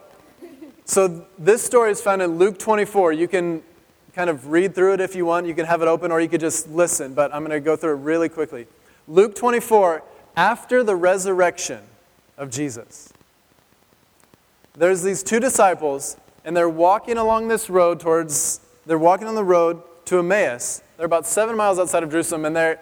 so 0.86 1.26
this 1.38 1.64
story 1.64 1.92
is 1.92 2.02
found 2.02 2.22
in 2.22 2.38
Luke 2.38 2.60
24. 2.60 3.14
You 3.14 3.28
can 3.28 3.64
kind 4.14 4.30
of 4.30 4.48
read 4.48 4.76
through 4.76 4.96
it 4.96 5.02
if 5.02 5.16
you 5.16 5.26
want. 5.26 5.46
You 5.46 5.54
can 5.54 5.66
have 5.66 5.82
it 5.82 5.88
open, 5.88 6.12
or 6.12 6.20
you 6.20 6.28
could 6.28 6.42
just 6.42 6.70
listen. 6.70 7.14
But 7.14 7.34
I'm 7.34 7.46
going 7.46 7.52
to 7.52 7.60
go 7.60 7.76
through 7.76 7.94
it 7.94 8.02
really 8.02 8.30
quickly. 8.30 8.68
Luke 9.08 9.36
24. 9.36 10.04
After 10.36 10.82
the 10.82 10.96
resurrection 10.96 11.82
of 12.38 12.50
Jesus, 12.50 13.12
there's 14.74 15.04
these 15.04 15.24
two 15.24 15.42
disciples, 15.42 16.16
and 16.46 16.56
they're 16.56 16.70
walking 16.70 17.18
along 17.18 17.50
this 17.50 17.70
road 17.70 18.00
towards. 18.00 18.62
They're 18.86 18.98
walking 18.98 19.28
on 19.28 19.36
the 19.36 19.44
road 19.44 19.82
to 20.06 20.20
Emmaus. 20.20 20.82
They're 20.98 21.06
about 21.06 21.28
seven 21.28 21.58
miles 21.58 21.80
outside 21.80 22.04
of 22.04 22.12
Jerusalem, 22.12 22.46
and 22.46 22.56
they're, 22.56 22.80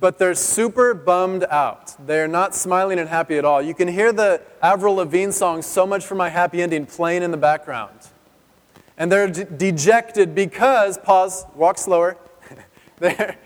but 0.00 0.18
they're 0.18 0.34
super 0.34 0.94
bummed 0.94 1.44
out. 1.44 1.94
They're 2.06 2.28
not 2.28 2.54
smiling 2.54 2.98
and 2.98 3.08
happy 3.08 3.36
at 3.36 3.44
all. 3.44 3.60
You 3.60 3.74
can 3.74 3.88
hear 3.88 4.12
the 4.12 4.40
Avril 4.62 4.96
Lavigne 4.96 5.32
song, 5.32 5.62
So 5.62 5.86
Much 5.86 6.04
for 6.04 6.14
My 6.14 6.28
Happy 6.28 6.62
Ending, 6.62 6.86
playing 6.86 7.22
in 7.22 7.30
the 7.30 7.36
background. 7.36 7.98
And 8.96 9.10
they're 9.10 9.28
de- 9.28 9.44
dejected 9.44 10.34
because, 10.34 10.98
pause, 10.98 11.44
walk 11.54 11.78
slower. 11.78 12.16
they're, 12.98 13.36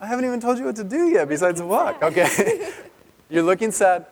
I 0.00 0.06
haven't 0.06 0.24
even 0.24 0.40
told 0.40 0.58
you 0.58 0.64
what 0.64 0.76
to 0.76 0.84
do 0.84 1.08
yet 1.08 1.28
besides 1.28 1.60
walk. 1.60 2.02
Okay. 2.02 2.72
You're 3.30 3.42
looking 3.42 3.70
sad. 3.70 4.06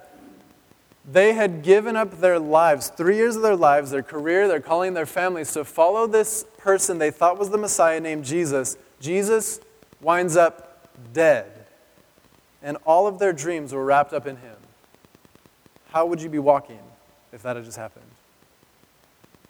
They 1.11 1.33
had 1.33 1.63
given 1.63 1.97
up 1.97 2.21
their 2.21 2.39
lives, 2.39 2.89
three 2.89 3.17
years 3.17 3.35
of 3.35 3.43
their 3.43 3.57
lives, 3.57 3.91
their 3.91 4.03
career, 4.03 4.47
their 4.47 4.61
calling, 4.61 4.95
their 4.95 5.07
families 5.07 5.53
to 5.55 5.65
follow 5.65 6.07
this 6.07 6.45
person 6.59 6.99
they 6.99 7.11
thought 7.11 7.39
was 7.39 7.51
the 7.51 7.59
Messiah 7.59 7.99
named 7.99 8.25
Jesus. 8.25 8.77
Jesus 9.01 9.61
winds 10.01 10.37
up 10.37 10.89
dead. 11.13 11.67
And 12.63 12.77
all 12.85 13.07
of 13.07 13.19
their 13.19 13.33
dreams 13.33 13.73
were 13.73 13.85
wrapped 13.85 14.13
up 14.13 14.27
in 14.27 14.37
him. 14.37 14.57
How 15.93 16.07
would 16.07 16.21
you 16.21 16.29
be 16.29 16.39
walking 16.39 16.81
if 17.33 17.43
that 17.43 17.57
had 17.57 17.65
just 17.65 17.79
happened? 17.79 18.05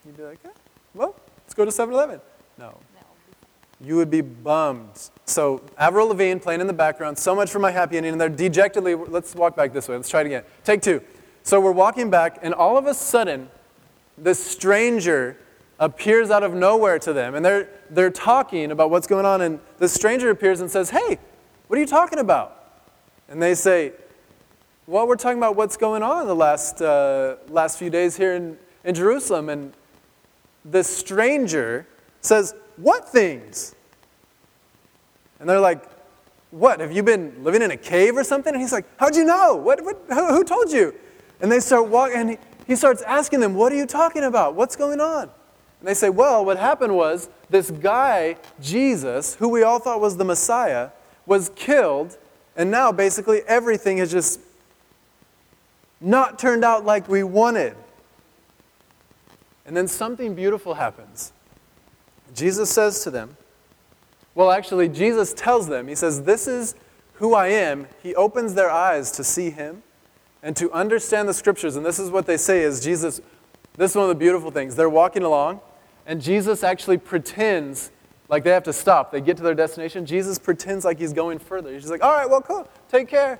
You'd 0.07 0.17
be 0.17 0.23
like, 0.23 0.39
eh, 0.45 0.49
well, 0.95 1.15
let's 1.45 1.55
go 1.55 1.65
to 1.65 1.73
7 1.73 1.93
Eleven. 1.93 2.21
No. 2.59 2.79
You 3.83 3.97
would 3.97 4.11
be 4.11 4.21
bummed. 4.21 5.11
So, 5.25 5.63
Avril 5.79 6.09
Lavigne 6.09 6.39
playing 6.39 6.61
in 6.61 6.67
the 6.67 6.73
background, 6.73 7.19
so 7.19 7.35
much 7.35 7.51
for 7.51 7.59
my 7.59 7.71
happy 7.71 7.97
ending, 7.97 8.13
and 8.13 8.21
they're 8.21 8.29
dejectedly, 8.29 8.95
let's 8.95 9.35
walk 9.35 9.57
back 9.57 9.73
this 9.73 9.89
way. 9.89 9.97
Let's 9.97 10.11
try 10.11 10.21
it 10.21 10.27
again. 10.27 10.45
Take 10.65 10.83
two. 10.83 11.03
So, 11.45 11.61
we're 11.61 11.73
walking 11.73 12.11
back, 12.11 12.39
and 12.43 12.53
all 12.53 12.77
of 12.77 12.87
a 12.87 12.93
sudden, 12.93 13.49
this 14.19 14.45
stranger 14.45 15.39
appears 15.81 16.31
out 16.31 16.43
of 16.43 16.55
nowhere 16.55 16.99
to 17.01 17.13
them, 17.13 17.35
and 17.35 17.45
they're, 17.45 17.69
they're 17.89 18.11
talking 18.11 18.71
about 18.71 18.91
what's 18.91 19.07
going 19.07 19.25
on, 19.25 19.41
and 19.41 19.59
the 19.79 19.89
stranger 19.89 20.31
appears 20.31 20.61
and 20.61 20.71
says, 20.71 20.91
Hey, 20.91 21.19
what 21.67 21.79
are 21.79 21.81
you 21.81 21.87
talking 21.87 22.19
about? 22.19 22.75
And 23.29 23.43
they 23.43 23.55
say, 23.55 23.93
Well, 24.87 25.09
we're 25.09 25.17
talking 25.17 25.39
about 25.39 25.57
what's 25.57 25.79
going 25.79 26.03
on 26.03 26.27
the 26.27 26.37
last, 26.37 26.83
uh, 26.83 27.37
last 27.49 27.79
few 27.79 27.89
days 27.89 28.17
here 28.17 28.35
in, 28.35 28.59
in 28.85 28.95
Jerusalem. 28.95 29.49
And 29.49 29.73
the 30.65 30.85
stranger 30.85 31.87
says, 32.21 32.55
What 32.77 33.09
things? 33.09 33.75
And 35.39 35.49
they're 35.49 35.61
like, 35.61 35.83
What? 36.51 36.81
Have 36.81 36.93
you 36.93 37.03
been 37.03 37.43
living 37.43 37.63
in 37.63 37.71
a 37.71 37.77
cave 37.77 38.17
or 38.17 38.25
something? 38.25 38.53
And 38.53 38.61
he's 38.61 38.73
like, 38.73 38.85
How'd 38.99 39.17
you 39.17 39.25
know? 39.25 39.57
What, 39.57 39.83
what, 39.83 40.05
who, 40.09 40.27
who 40.27 40.45
told 40.45 40.71
you? 40.71 40.95
And 41.41 41.51
they 41.51 41.61
start 41.61 41.89
walking, 41.89 42.17
and 42.17 42.31
he, 42.31 42.39
he 42.67 42.77
starts 42.77 43.01
asking 43.03 43.41
them, 43.41 43.55
What 43.55 43.73
are 43.73 43.77
you 43.77 43.87
talking 43.87 44.25
about? 44.25 44.55
What's 44.55 44.77
going 44.77 45.01
on? 45.01 45.31
And 45.81 45.89
they 45.89 45.95
say, 45.95 46.11
Well, 46.11 46.45
what 46.45 46.59
happened 46.59 46.95
was 46.95 47.29
this 47.49 47.71
guy, 47.71 48.37
Jesus, 48.61 49.35
who 49.35 49.49
we 49.49 49.63
all 49.63 49.79
thought 49.79 50.01
was 50.01 50.17
the 50.17 50.25
Messiah, 50.25 50.91
was 51.27 51.51
killed, 51.57 52.17
and 52.57 52.71
now 52.71 52.93
basically 52.93 53.41
everything 53.47 53.99
has 53.99 54.11
just 54.11 54.41
not 56.01 56.39
turned 56.39 56.65
out 56.65 56.85
like 56.85 57.09
we 57.09 57.23
wanted. 57.23 57.77
And 59.67 59.77
then 59.77 59.87
something 59.87 60.35
beautiful 60.35 60.75
happens. 60.75 61.33
Jesus 62.35 62.71
says 62.71 63.03
to 63.05 63.11
them, 63.11 63.37
well, 64.35 64.51
actually, 64.51 64.89
Jesus 64.89 65.33
tells 65.33 65.69
them, 65.69 65.89
He 65.89 65.95
says, 65.95 66.23
This 66.23 66.47
is 66.47 66.75
who 67.15 67.35
I 67.35 67.49
am. 67.49 67.89
He 68.03 68.15
opens 68.15 68.55
their 68.55 68.71
eyes 68.71 69.11
to 69.13 69.25
see 69.25 69.51
Him 69.51 69.83
and 70.43 70.57
to 70.57 70.71
understand 70.73 71.29
the 71.29 71.35
scriptures. 71.35 71.77
And 71.77 71.85
this 71.85 71.99
is 71.99 72.11
what 72.11 72.27
they 72.27 72.37
say 72.37 72.63
is 72.63 72.83
Jesus, 72.83 73.21
this 73.77 73.91
is 73.91 73.97
one 73.97 74.05
of 74.05 74.09
the 74.09 74.15
beautiful 74.15 74.51
things. 74.51 74.77
They're 74.77 74.89
walking 74.89 75.23
along, 75.25 75.61
and 76.11 76.21
Jesus 76.21 76.65
actually 76.65 76.99
pretends 76.99 77.93
like 78.29 78.43
they 78.43 78.51
have 78.51 78.65
to 78.65 78.73
stop. 78.73 79.13
They 79.13 79.21
get 79.21 79.37
to 79.37 79.45
their 79.45 79.55
destination. 79.55 80.05
Jesus 80.07 80.41
pretends 80.41 80.85
like 80.85 80.99
he's 80.99 81.13
going 81.13 81.39
further. 81.39 81.73
He's 81.73 81.89
like, 81.89 82.03
All 82.03 82.11
right, 82.11 82.29
well, 82.29 82.43
cool, 82.43 82.69
take 82.89 83.07
care. 83.07 83.39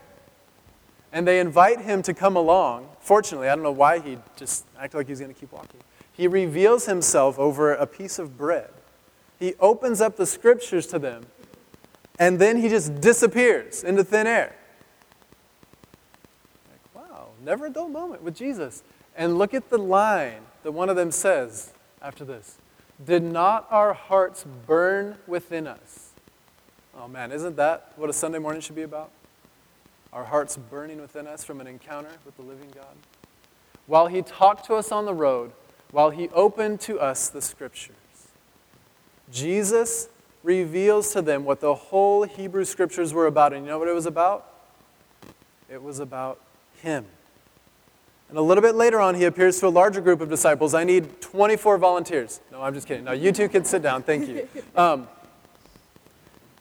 And 1.13 1.27
they 1.27 1.41
invite 1.41 1.81
him 1.81 2.01
to 2.03 2.15
come 2.15 2.37
along. 2.37 2.89
Fortunately, 3.01 3.49
I 3.49 3.57
don't 3.57 3.65
know 3.65 3.73
why 3.73 3.99
he 3.99 4.19
just 4.37 4.67
acted 4.79 4.99
like 4.99 5.09
he's 5.09 5.19
going 5.19 5.35
to 5.35 5.39
keep 5.39 5.51
walking. 5.51 5.81
He 6.13 6.29
reveals 6.29 6.87
himself 6.87 7.41
over 7.41 7.75
a 7.75 7.89
piece 7.89 8.21
of 8.21 8.39
bread. 8.39 8.71
He 9.41 9.55
opens 9.59 10.01
up 10.01 10.17
the 10.17 10.27
scriptures 10.27 10.87
to 10.89 11.01
them, 11.01 11.27
and 12.21 12.39
then 12.39 12.57
he 12.57 12.69
just 12.69 13.01
disappears 13.01 13.83
into 13.83 14.05
thin 14.05 14.29
air. 14.29 14.55
Like, 16.71 17.11
wow, 17.11 17.31
never 17.45 17.67
a 17.67 17.71
dull 17.71 17.89
moment 17.89 18.23
with 18.23 18.37
Jesus. 18.37 18.85
And 19.17 19.39
look 19.39 19.55
at 19.55 19.71
the 19.71 19.79
line 19.79 20.43
that 20.63 20.71
one 20.71 20.89
of 20.89 20.95
them 20.95 21.11
says 21.11 21.73
after 22.03 22.25
this 22.25 22.59
Did 23.05 23.23
not 23.23 23.67
our 23.71 23.93
hearts 23.93 24.45
burn 24.67 25.17
within 25.27 25.67
us? 25.67 26.11
Oh 26.97 27.09
man, 27.09 27.33
isn't 27.33 27.57
that 27.57 27.93
what 27.97 28.11
a 28.11 28.13
Sunday 28.13 28.39
morning 28.39 28.61
should 28.61 28.77
be 28.77 28.83
about? 28.83 29.11
Our 30.13 30.25
hearts 30.25 30.57
burning 30.57 31.01
within 31.01 31.27
us 31.27 31.45
from 31.45 31.61
an 31.61 31.67
encounter 31.67 32.11
with 32.25 32.37
the 32.37 32.43
living 32.43 32.71
God. 32.75 32.97
While 33.87 34.09
he 34.09 34.23
talked 34.23 34.67
to 34.67 34.75
us 34.75 34.91
on 34.91 35.05
the 35.05 35.15
road, 35.15 35.53
while 35.93 36.11
he 36.11 36.29
opened 36.31 36.81
to 36.83 37.01
us 37.01 37.29
the 37.29 37.41
scriptures. 37.41 37.97
Jesus 39.33 40.09
reveals 40.43 41.13
to 41.13 41.23
them 41.23 41.45
what 41.45 41.61
the 41.61 41.75
whole 41.75 42.25
Hebrew 42.25 42.65
scriptures 42.65 43.13
were 43.13 43.27
about. 43.27 43.53
And 43.53 43.65
you 43.65 43.71
know 43.71 43.79
what 43.79 43.89
it 43.89 43.95
was 43.95 44.07
about? 44.07 44.47
It 45.69 45.83
was 45.83 46.01
about 46.01 46.41
him. 46.77 47.07
And 48.31 48.39
a 48.39 48.43
little 48.43 48.63
bit 48.63 48.77
later 48.77 49.01
on, 49.01 49.17
he 49.17 49.25
appears 49.25 49.59
to 49.59 49.67
a 49.67 49.69
larger 49.69 50.01
group 50.01 50.21
of 50.21 50.29
disciples. 50.31 50.73
I 50.73 50.85
need 50.85 51.21
24 51.21 51.79
volunteers. 51.79 52.41
No, 52.53 52.63
I'm 52.63 52.73
just 52.73 52.87
kidding. 52.87 53.05
Now, 53.05 53.13
you 53.13 53.33
two 53.33 53.49
can 53.49 53.65
sit 53.65 53.83
down. 53.83 54.03
Thank 54.03 54.29
you. 54.29 54.49
Um, 54.77 55.09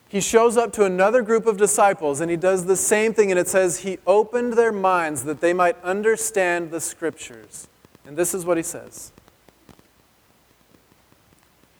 he 0.07 0.19
shows 0.19 0.57
up 0.57 0.73
to 0.73 0.85
another 0.85 1.21
group 1.21 1.45
of 1.45 1.57
disciples 1.57 2.19
and 2.19 2.31
he 2.31 2.35
does 2.35 2.65
the 2.65 2.75
same 2.75 3.13
thing. 3.13 3.29
And 3.29 3.39
it 3.39 3.47
says, 3.47 3.81
He 3.81 3.99
opened 4.07 4.53
their 4.53 4.71
minds 4.71 5.23
that 5.25 5.39
they 5.39 5.53
might 5.53 5.79
understand 5.83 6.71
the 6.71 6.81
scriptures. 6.81 7.67
And 8.03 8.17
this 8.17 8.33
is 8.33 8.43
what 8.43 8.57
he 8.57 8.63
says 8.63 9.11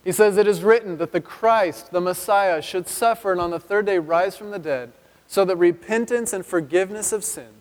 he 0.03 0.11
says, 0.11 0.37
It 0.37 0.47
is 0.47 0.63
written 0.63 0.97
that 0.97 1.11
the 1.11 1.21
Christ, 1.21 1.91
the 1.91 2.01
Messiah, 2.01 2.61
should 2.61 2.87
suffer 2.87 3.31
and 3.31 3.41
on 3.41 3.51
the 3.51 3.59
third 3.59 3.85
day 3.85 3.97
rise 3.97 4.37
from 4.37 4.51
the 4.51 4.59
dead, 4.59 4.91
so 5.27 5.43
that 5.45 5.55
repentance 5.55 6.31
and 6.31 6.45
forgiveness 6.45 7.11
of 7.11 7.23
sins 7.23 7.58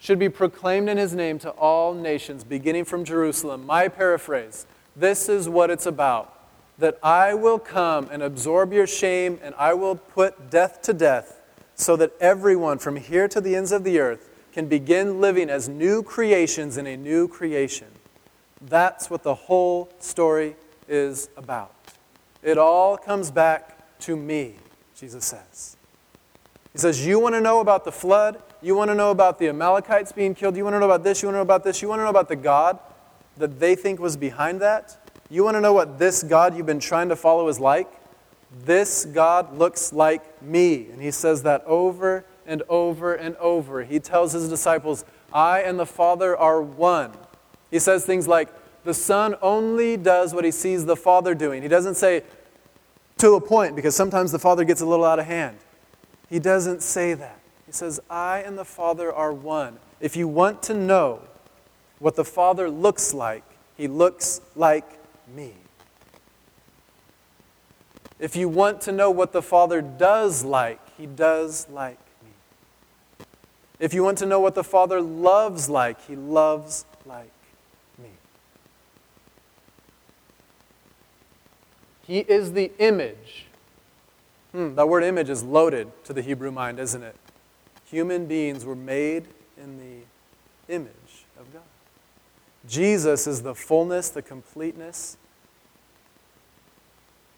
should 0.00 0.18
be 0.18 0.28
proclaimed 0.28 0.88
in 0.88 0.96
his 0.96 1.14
name 1.14 1.38
to 1.38 1.50
all 1.50 1.94
nations, 1.94 2.42
beginning 2.42 2.86
from 2.86 3.04
Jerusalem. 3.04 3.64
My 3.66 3.86
paraphrase 3.86 4.66
this 4.96 5.28
is 5.28 5.48
what 5.48 5.70
it's 5.70 5.86
about 5.86 6.36
that 6.78 6.98
I 7.02 7.34
will 7.34 7.58
come 7.58 8.08
and 8.10 8.22
absorb 8.22 8.72
your 8.72 8.86
shame, 8.86 9.38
and 9.42 9.54
I 9.56 9.74
will 9.74 9.96
put 9.96 10.50
death 10.50 10.80
to 10.82 10.94
death, 10.94 11.38
so 11.74 11.94
that 11.96 12.12
everyone 12.20 12.78
from 12.78 12.96
here 12.96 13.28
to 13.28 13.40
the 13.40 13.54
ends 13.54 13.70
of 13.70 13.84
the 13.84 13.98
earth 13.98 14.30
can 14.52 14.66
begin 14.66 15.20
living 15.20 15.50
as 15.50 15.68
new 15.68 16.02
creations 16.02 16.78
in 16.78 16.86
a 16.86 16.96
new 16.96 17.28
creation. 17.28 17.86
That's 18.62 19.10
what 19.10 19.22
the 19.22 19.34
whole 19.34 19.90
story 19.98 20.56
is 20.88 21.28
about. 21.36 21.74
It 22.42 22.56
all 22.56 22.96
comes 22.96 23.30
back 23.30 23.98
to 24.00 24.16
me, 24.16 24.54
Jesus 24.96 25.26
says. 25.26 25.76
He 26.72 26.78
says, 26.78 27.04
You 27.04 27.18
want 27.18 27.34
to 27.34 27.40
know 27.40 27.60
about 27.60 27.84
the 27.84 27.92
flood? 27.92 28.42
You 28.62 28.74
want 28.74 28.90
to 28.90 28.94
know 28.94 29.10
about 29.10 29.38
the 29.38 29.48
Amalekites 29.48 30.12
being 30.12 30.34
killed? 30.34 30.56
You 30.56 30.64
want 30.64 30.74
to 30.74 30.80
know 30.80 30.86
about 30.86 31.02
this? 31.02 31.22
You 31.22 31.28
want 31.28 31.34
to 31.34 31.38
know 31.38 31.42
about 31.42 31.64
this? 31.64 31.80
You 31.80 31.88
want 31.88 32.00
to 32.00 32.04
know 32.04 32.10
about 32.10 32.28
the 32.28 32.36
God 32.36 32.78
that 33.38 33.58
they 33.58 33.74
think 33.74 34.00
was 34.00 34.16
behind 34.16 34.60
that? 34.60 34.96
You 35.30 35.44
want 35.44 35.56
to 35.56 35.60
know 35.60 35.72
what 35.72 35.98
this 35.98 36.22
God 36.22 36.56
you've 36.56 36.66
been 36.66 36.80
trying 36.80 37.08
to 37.08 37.16
follow 37.16 37.48
is 37.48 37.58
like? 37.58 37.90
This 38.64 39.04
God 39.04 39.56
looks 39.56 39.92
like 39.92 40.42
me. 40.42 40.88
And 40.92 41.00
he 41.00 41.10
says 41.10 41.42
that 41.44 41.64
over 41.64 42.24
and 42.46 42.62
over 42.68 43.14
and 43.14 43.36
over. 43.36 43.84
He 43.84 44.00
tells 44.00 44.32
his 44.32 44.48
disciples, 44.48 45.04
I 45.32 45.60
and 45.62 45.78
the 45.78 45.86
Father 45.86 46.36
are 46.36 46.60
one. 46.60 47.12
He 47.70 47.78
says 47.78 48.04
things 48.04 48.26
like, 48.26 48.48
the 48.82 48.94
Son 48.94 49.36
only 49.40 49.96
does 49.96 50.34
what 50.34 50.44
he 50.44 50.50
sees 50.50 50.84
the 50.84 50.96
Father 50.96 51.34
doing. 51.34 51.62
He 51.62 51.68
doesn't 51.68 51.94
say, 51.94 52.24
to 53.18 53.34
a 53.34 53.40
point, 53.40 53.76
because 53.76 53.94
sometimes 53.94 54.32
the 54.32 54.38
Father 54.38 54.64
gets 54.64 54.80
a 54.80 54.86
little 54.86 55.04
out 55.04 55.18
of 55.18 55.26
hand. 55.26 55.58
He 56.30 56.38
doesn't 56.38 56.82
say 56.82 57.12
that. 57.14 57.40
He 57.66 57.72
says, 57.72 58.00
I 58.08 58.38
and 58.38 58.56
the 58.56 58.64
Father 58.64 59.12
are 59.12 59.32
one. 59.32 59.78
If 60.00 60.16
you 60.16 60.28
want 60.28 60.62
to 60.64 60.74
know 60.74 61.20
what 61.98 62.14
the 62.14 62.24
Father 62.24 62.70
looks 62.70 63.12
like, 63.12 63.42
he 63.76 63.88
looks 63.88 64.40
like 64.54 64.98
me. 65.34 65.54
If 68.20 68.36
you 68.36 68.48
want 68.48 68.80
to 68.82 68.92
know 68.92 69.10
what 69.10 69.32
the 69.32 69.42
Father 69.42 69.82
does 69.82 70.44
like, 70.44 70.80
he 70.96 71.06
does 71.06 71.68
like 71.68 71.98
me. 72.22 73.26
If 73.78 73.92
you 73.92 74.04
want 74.04 74.18
to 74.18 74.26
know 74.26 74.40
what 74.40 74.54
the 74.54 74.64
Father 74.64 75.00
loves 75.00 75.68
like, 75.68 76.00
he 76.06 76.14
loves 76.14 76.84
like 77.06 77.32
me. 77.98 78.10
He 82.06 82.20
is 82.20 82.52
the 82.52 82.70
image. 82.78 83.46
Hmm, 84.52 84.74
that 84.74 84.88
word 84.88 85.04
image 85.04 85.30
is 85.30 85.42
loaded 85.42 85.90
to 86.04 86.12
the 86.12 86.22
Hebrew 86.22 86.50
mind, 86.50 86.78
isn't 86.78 87.02
it? 87.02 87.16
Human 87.84 88.26
beings 88.26 88.64
were 88.64 88.76
made 88.76 89.26
in 89.56 89.78
the 89.78 90.74
image 90.74 91.24
of 91.38 91.52
God. 91.52 91.62
Jesus 92.68 93.26
is 93.26 93.42
the 93.42 93.54
fullness, 93.54 94.08
the 94.08 94.22
completeness 94.22 95.16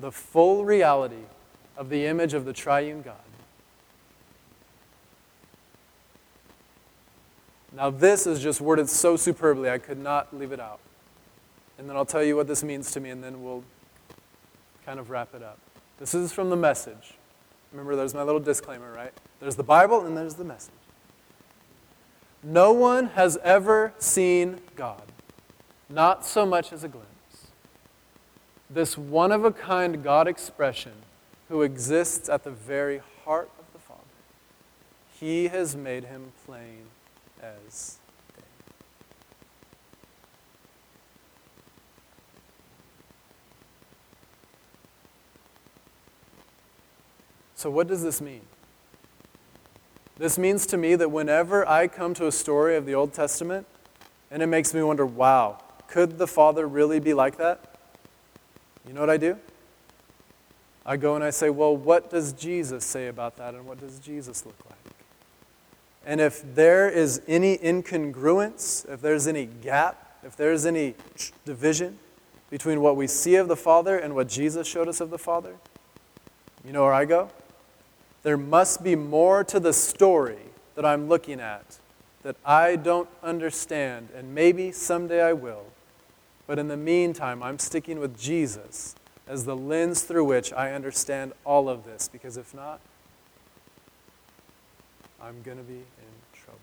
the 0.03 0.13
full 0.13 0.65
reality 0.65 1.25
of 1.77 1.89
the 1.89 2.05
image 2.07 2.35
of 2.35 2.45
the 2.45 2.53
triune 2.53 3.01
God. 3.01 3.17
Now, 7.75 7.89
this 7.89 8.27
is 8.27 8.43
just 8.43 8.61
worded 8.61 8.91
so 8.91 9.17
superbly, 9.17 9.71
I 9.71 9.79
could 9.79 9.99
not 9.99 10.37
leave 10.37 10.53
it 10.53 10.61
out. 10.61 10.81
And 11.79 11.89
then 11.89 11.97
I'll 11.97 12.05
tell 12.05 12.23
you 12.23 12.37
what 12.37 12.47
this 12.47 12.63
means 12.63 12.91
to 12.93 13.01
me, 13.01 13.09
and 13.09 13.25
then 13.25 13.43
we'll 13.43 13.65
kind 14.85 15.01
of 15.01 15.09
wrap 15.09 15.35
it 15.35 15.43
up. 15.43 15.59
This 16.03 16.15
is 16.15 16.33
from 16.33 16.51
the 16.51 16.57
message. 16.57 17.15
Remember, 17.71 17.95
there's 17.95 18.13
my 18.13 18.25
little 18.25 18.41
disclaimer, 18.41 18.93
right? 18.93 19.13
There's 19.39 19.55
the 19.55 19.63
Bible, 19.63 20.05
and 20.05 20.17
there's 20.17 20.35
the 20.35 20.43
message. 20.43 20.75
No 22.43 22.73
one 22.73 23.07
has 23.11 23.39
ever 23.45 23.93
seen 24.01 24.59
God, 24.75 25.05
not 25.89 26.27
so 26.27 26.45
much 26.45 26.73
as 26.73 26.83
a 26.83 26.89
glimpse. 26.89 27.53
This 28.69 28.99
one 28.99 29.31
of 29.31 29.45
a 29.45 29.53
kind 29.53 30.03
God 30.03 30.27
expression 30.27 30.95
who 31.49 31.63
exists 31.63 32.29
at 32.29 32.43
the 32.43 32.51
very 32.51 33.01
heart 33.25 33.53
of 33.61 33.67
the 33.73 33.79
Father. 33.79 34.01
He 35.21 35.47
has 35.47 35.77
made 35.77 36.07
him 36.07 36.33
plain 36.45 36.87
as 37.41 37.99
So, 47.63 47.71
what 47.71 47.87
does 47.87 48.03
this 48.03 48.21
mean? 48.21 48.41
This 50.19 50.37
means 50.37 50.67
to 50.67 50.77
me 50.77 50.97
that 50.97 51.13
whenever 51.13 51.65
I 51.69 51.87
come 51.87 52.13
to 52.15 52.27
a 52.27 52.33
story 52.33 52.75
of 52.75 52.87
the 52.87 52.97
Old 52.97 53.13
Testament, 53.13 53.69
and 54.33 54.43
it 54.43 54.49
makes 54.49 54.75
me 54.75 54.83
wonder, 54.83 55.07
wow, 55.07 55.63
could 55.87 56.19
the 56.19 56.27
Father 56.27 56.67
really 56.67 56.99
be 56.99 57.15
like 57.15 57.37
that? 57.37 57.79
You 58.85 58.93
know 58.93 58.99
what 58.99 59.11
I 59.11 59.17
do? 59.17 59.39
I 60.85 60.97
go 60.97 61.15
and 61.15 61.23
I 61.23 61.31
say, 61.31 61.51
well, 61.51 61.77
what 61.77 62.11
does 62.11 62.33
Jesus 62.33 62.85
say 62.85 63.07
about 63.07 63.37
that, 63.37 63.55
and 63.55 63.65
what 63.65 63.79
does 63.79 64.01
Jesus 64.01 64.45
look 64.45 64.59
like? 64.69 64.97
And 66.05 66.21
if 66.21 66.43
there 66.57 66.91
is 66.91 67.23
any 67.29 67.59
incongruence, 67.59 68.93
if 68.93 69.01
there's 69.01 69.29
any 69.29 69.47
gap, 69.47 70.19
if 70.25 70.35
there's 70.35 70.67
any 70.67 70.97
division 71.45 72.01
between 72.51 72.81
what 72.81 72.97
we 72.97 73.07
see 73.07 73.37
of 73.37 73.47
the 73.47 73.55
Father 73.55 73.99
and 73.99 74.17
what 74.17 74.29
Jesus 74.29 74.67
showed 74.67 74.89
us 74.89 75.01
of 75.01 75.11
the 75.11 75.19
Father, 75.19 75.55
you 76.65 76.73
know 76.73 76.83
where 76.83 76.93
I 76.93 77.05
go? 77.05 77.31
There 78.23 78.37
must 78.37 78.85
be 78.85 78.95
more 78.95 79.43
to 79.45 79.59
the 79.59 79.73
story 79.73 80.39
that 80.75 80.85
I'm 80.85 81.09
looking 81.09 81.41
at 81.41 81.79
that 82.23 82.37
I 82.45 82.77
don't 82.77 83.09
understand, 83.23 84.09
and 84.15 84.35
maybe 84.35 84.71
someday 84.71 85.23
I 85.23 85.33
will. 85.33 85.65
But 86.47 86.59
in 86.59 86.69
the 86.69 86.77
meantime, 86.77 87.43
I'm 87.43 87.59
sticking 87.59 87.99
with 87.99 88.19
Jesus 88.19 88.95
as 89.27 89.45
the 89.45 89.57
lens 89.57 90.03
through 90.03 90.25
which 90.25 90.53
I 90.53 90.73
understand 90.73 91.33
all 91.45 91.69
of 91.69 91.85
this, 91.85 92.09
because 92.09 92.37
if 92.37 92.55
not, 92.55 92.81
I'm 95.21 95.43
going 95.43 95.57
to 95.57 95.63
be 95.63 95.75
in 95.75 96.13
trouble. 96.33 96.59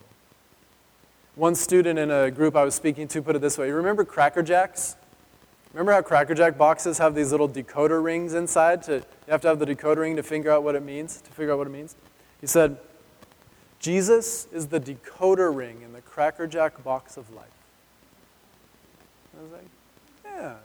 One 1.35 1.55
student 1.55 1.97
in 1.97 2.11
a 2.11 2.29
group 2.31 2.55
I 2.55 2.63
was 2.63 2.75
speaking 2.75 3.07
to 3.09 3.21
put 3.21 3.35
it 3.35 3.39
this 3.39 3.57
way 3.57 3.67
You 3.67 3.75
remember 3.75 4.03
Cracker 4.03 4.43
Jacks? 4.43 4.95
Remember 5.73 5.91
how 5.91 6.01
Cracker 6.01 6.33
Jack 6.33 6.57
boxes 6.57 6.97
have 6.97 7.13
these 7.13 7.31
little 7.31 7.47
decoder 7.47 8.03
rings 8.03 8.33
inside? 8.33 8.81
To, 8.83 8.95
you 8.95 9.03
have 9.27 9.41
to 9.41 9.47
have 9.47 9.59
the 9.59 9.65
decoder 9.65 9.97
ring 9.97 10.15
to 10.15 10.23
figure 10.23 10.51
out 10.51 10.63
what 10.63 10.75
it 10.75 10.83
means, 10.83 11.21
to 11.21 11.31
figure 11.31 11.53
out 11.53 11.59
what 11.59 11.67
it 11.67 11.71
means. 11.71 11.95
He 12.41 12.47
said, 12.47 12.77
Jesus 13.79 14.47
is 14.51 14.67
the 14.67 14.79
decoder 14.79 15.55
ring 15.55 15.81
in 15.83 15.93
the 15.93 16.01
Cracker 16.01 16.47
Jack 16.47 16.83
box 16.83 17.17
of 17.17 17.33
life. 17.33 17.45
I 19.37 19.43
was 19.43 19.51
like, 19.51 19.67
yeah, 20.25 20.55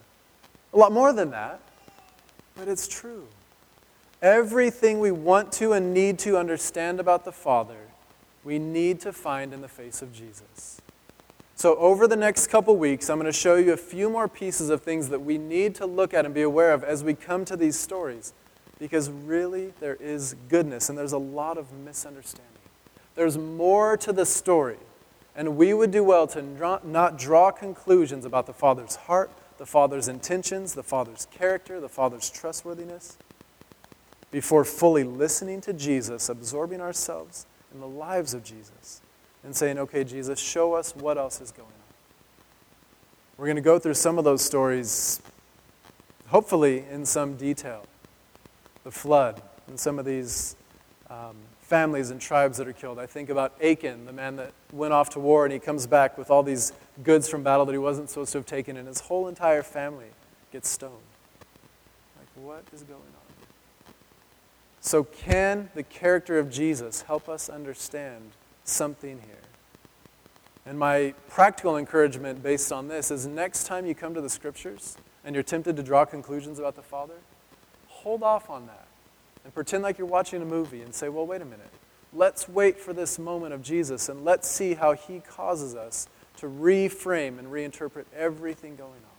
a 0.73 0.77
lot 0.77 0.91
more 0.91 1.13
than 1.13 1.31
that, 1.31 1.61
but 2.57 2.67
it's 2.67 2.89
true. 2.89 3.29
Everything 4.23 5.01
we 5.01 5.11
want 5.11 5.53
to 5.53 5.75
and 5.75 5.93
need 5.93 6.19
to 6.21 6.39
understand 6.39 6.99
about 6.99 7.25
the 7.25 7.33
Father, 7.33 7.89
we 8.43 8.59
need 8.59 9.01
to 9.01 9.13
find 9.13 9.53
in 9.53 9.61
the 9.61 9.69
face 9.69 10.01
of 10.01 10.13
Jesus. 10.13 10.81
So, 11.57 11.77
over 11.77 12.09
the 12.09 12.17
next 12.17 12.49
couple 12.49 12.77
weeks, 12.77 13.09
I'm 13.09 13.19
going 13.19 13.31
to 13.31 13.39
show 13.39 13.55
you 13.55 13.73
a 13.73 13.77
few 13.77 14.11
more 14.11 14.29
pieces 14.29 14.71
of 14.71 14.83
things 14.83 15.09
that 15.11 15.21
we 15.21 15.39
need 15.39 15.75
to 15.77 15.87
look 15.87 16.13
at 16.13 16.25
and 16.25 16.35
be 16.35 16.43
aware 16.43 16.73
of 16.73 16.83
as 16.83 17.05
we 17.05 17.15
come 17.15 17.45
to 17.45 17.57
these 17.57 17.79
stories. 17.79 18.33
Because 18.79 19.09
really, 19.09 19.73
there 19.79 19.95
is 19.95 20.35
goodness 20.49 20.89
and 20.89 20.99
there's 20.99 21.13
a 21.13 21.19
lot 21.19 21.57
of 21.57 21.73
misunderstanding. 21.73 22.51
There's 23.15 23.39
more 23.39 23.97
to 23.99 24.13
the 24.13 24.27
story. 24.27 24.79
And 25.37 25.57
we 25.57 25.75
would 25.75 25.91
do 25.91 26.03
well 26.03 26.27
to 26.29 26.43
not 26.43 27.19
draw 27.19 27.51
conclusions 27.51 28.25
about 28.25 28.47
the 28.47 28.53
Father's 28.53 28.97
heart, 28.97 29.31
the 29.59 29.67
Father's 29.67 30.09
intentions, 30.09 30.75
the 30.75 30.83
Father's 30.83 31.27
character, 31.31 31.81
the 31.81 31.89
Father's 31.89 32.31
trustworthiness 32.31 33.17
before 34.35 34.65
fully 34.65 35.05
listening 35.05 35.61
to 35.61 35.73
Jesus, 35.73 36.29
absorbing 36.29 36.81
ourselves 36.81 37.47
in 37.73 37.79
the 37.79 37.87
lives 37.87 38.35
of 38.35 38.43
Jesus, 38.43 39.01
and 39.45 39.55
saying, 39.55 39.79
okay, 39.79 40.05
Jesus, 40.05 40.39
show 40.39 40.73
us 40.73 40.95
what 40.97 41.19
else 41.19 41.41
is 41.41 41.51
going 41.51 41.69
on. 41.69 41.75
We're 43.37 43.47
going 43.47 43.57
to 43.57 43.63
go 43.63 43.79
through 43.79 43.95
some 43.95 44.19
of 44.19 44.25
those 44.25 44.43
stories, 44.43 45.21
hopefully 46.29 46.85
in 46.91 47.05
some 47.05 47.37
detail. 47.37 47.85
The 48.85 48.91
flood 48.91 49.43
and 49.67 49.79
some 49.79 49.99
of 49.99 50.05
these 50.05 50.57
um, 51.11 51.37
families 51.61 52.11
and 52.11 52.21
tribes 52.21 52.59
that 52.59 52.69
are 52.69 52.73
killed. 52.73 52.99
I 52.99 53.07
think 53.07 53.31
about 53.31 53.55
Achan, 53.63 54.05
the 54.05 54.13
man 54.13 54.37
that 54.37 54.53
went 54.73 54.93
off 54.93 55.11
to 55.11 55.21
war 55.21 55.45
and 55.45 55.53
he 55.53 55.59
comes 55.59 55.87
back 55.87 56.17
with 56.19 56.31
all 56.31 56.43
these 56.43 56.73
goods 57.03 57.29
from 57.29 57.43
battle 57.43 57.65
that 57.67 57.73
he 57.73 57.79
wasn't 57.79 58.11
supposed 58.11 58.33
to 58.33 58.39
have 58.39 58.47
taken, 58.47 58.77
and 58.77 58.87
his 58.87 59.01
whole 59.01 59.27
entire 59.27 59.63
family 59.63 60.07
gets 60.53 60.69
stoned. 60.69 60.93
Like, 62.19 62.45
what 62.45 62.63
is 62.73 62.83
going 62.83 63.01
on? 63.01 63.93
So, 64.81 65.05
can 65.05 65.71
the 65.75 65.83
character 65.83 66.39
of 66.39 66.51
Jesus 66.51 67.03
help 67.03 67.29
us 67.29 67.49
understand 67.49 68.31
something 68.65 69.21
here? 69.21 69.39
And 70.67 70.79
my 70.79 71.15
practical 71.29 71.77
encouragement 71.77 72.43
based 72.43 72.73
on 72.73 72.89
this 72.89 73.11
is 73.11 73.27
next 73.27 73.67
time 73.67 73.87
you 73.87 73.95
come 73.95 74.15
to 74.15 74.21
the 74.21 74.31
scriptures 74.31 74.97
and 75.25 75.35
you're 75.35 75.43
tempted 75.43 75.77
to 75.77 75.83
draw 75.83 76.05
conclusions 76.05 76.59
about 76.59 76.75
the 76.75 76.83
Father, 76.83 77.15
hold 77.89 78.23
off 78.23 78.49
on 78.49 78.67
that 78.67 78.87
and 79.45 79.55
pretend 79.55 79.83
like 79.83 79.99
you're 79.99 80.07
watching 80.07 80.41
a 80.41 80.47
movie 80.47 80.81
and 80.81 80.95
say, 80.95 81.09
well, 81.09 81.27
wait 81.27 81.43
a 81.43 81.45
minute. 81.45 81.71
Let's 82.13 82.49
wait 82.49 82.79
for 82.79 82.93
this 82.93 83.19
moment 83.19 83.53
of 83.53 83.63
Jesus 83.63 84.09
and 84.09 84.25
let's 84.25 84.49
see 84.49 84.75
how 84.75 84.93
he 84.93 85.21
causes 85.21 85.75
us 85.75 86.09
to 86.39 86.47
reframe 86.47 87.39
and 87.39 87.49
reinterpret 87.49 88.05
everything 88.17 88.77
going 88.77 88.91
on. 88.91 89.15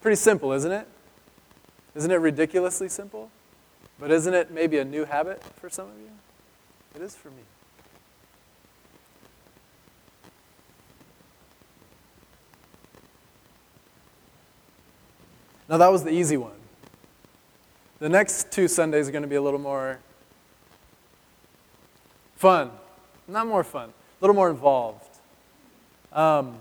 Pretty 0.00 0.16
simple, 0.16 0.52
isn't 0.52 0.72
it? 0.72 0.88
Isn't 1.94 2.10
it 2.10 2.16
ridiculously 2.16 2.88
simple? 2.88 3.30
But 4.02 4.10
isn't 4.10 4.34
it 4.34 4.50
maybe 4.50 4.78
a 4.78 4.84
new 4.84 5.04
habit 5.04 5.40
for 5.60 5.70
some 5.70 5.86
of 5.86 5.96
you? 5.96 6.10
It 6.96 7.02
is 7.02 7.14
for 7.14 7.28
me. 7.28 7.42
Now, 15.68 15.76
that 15.76 15.86
was 15.86 16.02
the 16.02 16.10
easy 16.10 16.36
one. 16.36 16.56
The 18.00 18.08
next 18.08 18.50
two 18.50 18.66
Sundays 18.66 19.08
are 19.08 19.12
going 19.12 19.22
to 19.22 19.28
be 19.28 19.36
a 19.36 19.40
little 19.40 19.60
more 19.60 20.00
fun. 22.34 22.72
Not 23.28 23.46
more 23.46 23.62
fun, 23.62 23.90
a 23.90 23.92
little 24.20 24.34
more 24.34 24.50
involved. 24.50 25.16
Um, 26.12 26.56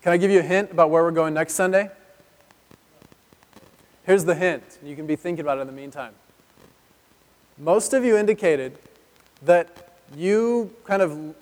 can 0.00 0.14
I 0.14 0.16
give 0.16 0.30
you 0.30 0.38
a 0.38 0.42
hint 0.42 0.70
about 0.70 0.88
where 0.88 1.02
we're 1.02 1.10
going 1.10 1.34
next 1.34 1.52
Sunday? 1.52 1.90
Here's 4.06 4.24
the 4.24 4.36
hint. 4.36 4.62
You 4.84 4.94
can 4.94 5.04
be 5.04 5.16
thinking 5.16 5.40
about 5.40 5.58
it 5.58 5.62
in 5.62 5.66
the 5.66 5.72
meantime. 5.72 6.14
Most 7.58 7.92
of 7.92 8.04
you 8.04 8.16
indicated 8.16 8.78
that 9.42 9.98
you 10.16 10.70
kind 10.84 11.02
of 11.02 11.34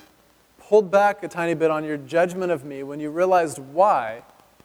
pulled 0.59 0.91
back 0.91 1.23
a 1.23 1.29
tiny 1.29 1.53
bit 1.53 1.71
on 1.71 1.85
your 1.85 1.99
judgment 1.99 2.51
of 2.51 2.65
me 2.65 2.83
when 2.83 3.01
you 3.01 3.11
realized 3.11 3.59
why 3.59 4.23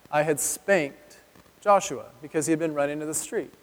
I 0.09 0.23
had 0.23 0.39
spanked 0.39 1.17
Joshua 1.59 2.05
because 2.21 2.45
he 2.45 2.53
had 2.53 2.59
been 2.59 2.73
running 2.73 3.01
to 3.01 3.05
the 3.05 3.13
street. 3.13 3.53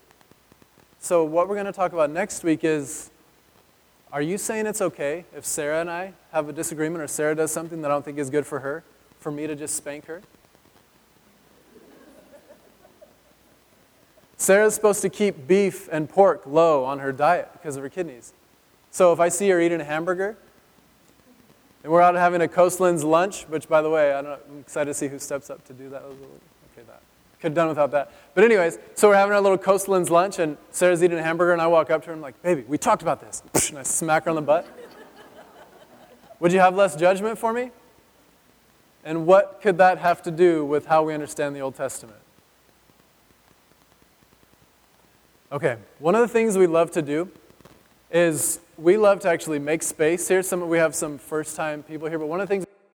So, 1.00 1.24
what 1.24 1.48
we're 1.48 1.54
going 1.54 1.64
to 1.64 1.72
talk 1.72 1.94
about 1.94 2.10
next 2.10 2.44
week 2.44 2.62
is 2.62 3.10
are 4.12 4.20
you 4.20 4.36
saying 4.36 4.66
it's 4.66 4.82
okay 4.82 5.24
if 5.34 5.46
Sarah 5.46 5.80
and 5.80 5.90
I 5.90 6.12
have 6.32 6.50
a 6.50 6.52
disagreement 6.52 7.02
or 7.02 7.06
Sarah 7.06 7.34
does 7.34 7.52
something 7.52 7.80
that 7.80 7.90
I 7.90 7.94
don't 7.94 8.04
think 8.04 8.18
is 8.18 8.28
good 8.28 8.46
for 8.46 8.60
her, 8.60 8.84
for 9.18 9.32
me 9.32 9.46
to 9.46 9.56
just 9.56 9.76
spank 9.76 10.04
her? 10.06 10.20
Sarah's 14.36 14.74
supposed 14.74 15.02
to 15.02 15.08
keep 15.08 15.46
beef 15.46 15.88
and 15.90 16.08
pork 16.08 16.42
low 16.46 16.84
on 16.84 16.98
her 16.98 17.12
diet 17.12 17.50
because 17.52 17.76
of 17.76 17.82
her 17.82 17.88
kidneys. 17.88 18.32
So 18.90 19.12
if 19.12 19.20
I 19.20 19.28
see 19.28 19.48
her 19.48 19.60
eating 19.60 19.80
a 19.80 19.84
hamburger, 19.84 20.36
and 21.82 21.92
we're 21.92 22.02
out 22.02 22.14
having 22.16 22.40
a 22.40 22.48
Coastlands 22.48 23.04
lunch, 23.04 23.44
which, 23.44 23.68
by 23.68 23.80
the 23.80 23.88
way, 23.88 24.12
I 24.12 24.18
am 24.18 24.58
excited 24.60 24.86
to 24.86 24.94
see 24.94 25.06
who 25.06 25.18
steps 25.18 25.50
up 25.50 25.64
to 25.66 25.72
do 25.72 25.88
that. 25.90 26.02
Okay, 26.02 26.84
that. 26.86 27.00
Could 27.40 27.50
have 27.50 27.54
done 27.54 27.68
without 27.68 27.92
that. 27.92 28.12
But, 28.34 28.42
anyways, 28.42 28.78
so 28.94 29.08
we're 29.08 29.14
having 29.14 29.34
our 29.34 29.40
little 29.40 29.56
Coastlands 29.56 30.10
lunch, 30.10 30.38
and 30.38 30.56
Sarah's 30.72 31.04
eating 31.04 31.18
a 31.18 31.22
hamburger, 31.22 31.52
and 31.52 31.62
I 31.62 31.68
walk 31.68 31.90
up 31.90 32.02
to 32.02 32.06
her 32.08 32.12
and 32.12 32.18
I'm 32.18 32.22
like, 32.22 32.42
baby, 32.42 32.64
we 32.66 32.76
talked 32.76 33.02
about 33.02 33.20
this. 33.20 33.42
And 33.70 33.78
I 33.78 33.84
smack 33.84 34.24
her 34.24 34.30
on 34.30 34.36
the 34.36 34.42
butt. 34.42 34.66
Would 36.40 36.52
you 36.52 36.58
have 36.58 36.74
less 36.74 36.96
judgment 36.96 37.38
for 37.38 37.52
me? 37.52 37.70
And 39.04 39.24
what 39.24 39.60
could 39.62 39.78
that 39.78 39.98
have 39.98 40.22
to 40.22 40.30
do 40.32 40.64
with 40.64 40.86
how 40.86 41.04
we 41.04 41.14
understand 41.14 41.54
the 41.54 41.60
Old 41.60 41.76
Testament? 41.76 42.18
Okay, 45.52 45.76
one 46.00 46.16
of 46.16 46.22
the 46.22 46.28
things 46.28 46.58
we 46.58 46.66
love 46.66 46.90
to 46.90 47.02
do 47.02 47.30
is 48.10 48.58
we 48.76 48.96
love 48.96 49.20
to 49.20 49.28
actually 49.28 49.60
make 49.60 49.80
space 49.80 50.26
here. 50.26 50.42
Some 50.42 50.68
we 50.68 50.78
have 50.78 50.92
some 50.92 51.18
first-time 51.18 51.84
people 51.84 52.08
here, 52.08 52.18
but 52.18 52.26
one 52.26 52.40
of 52.40 52.48
the 52.48 52.52
things 52.52 52.65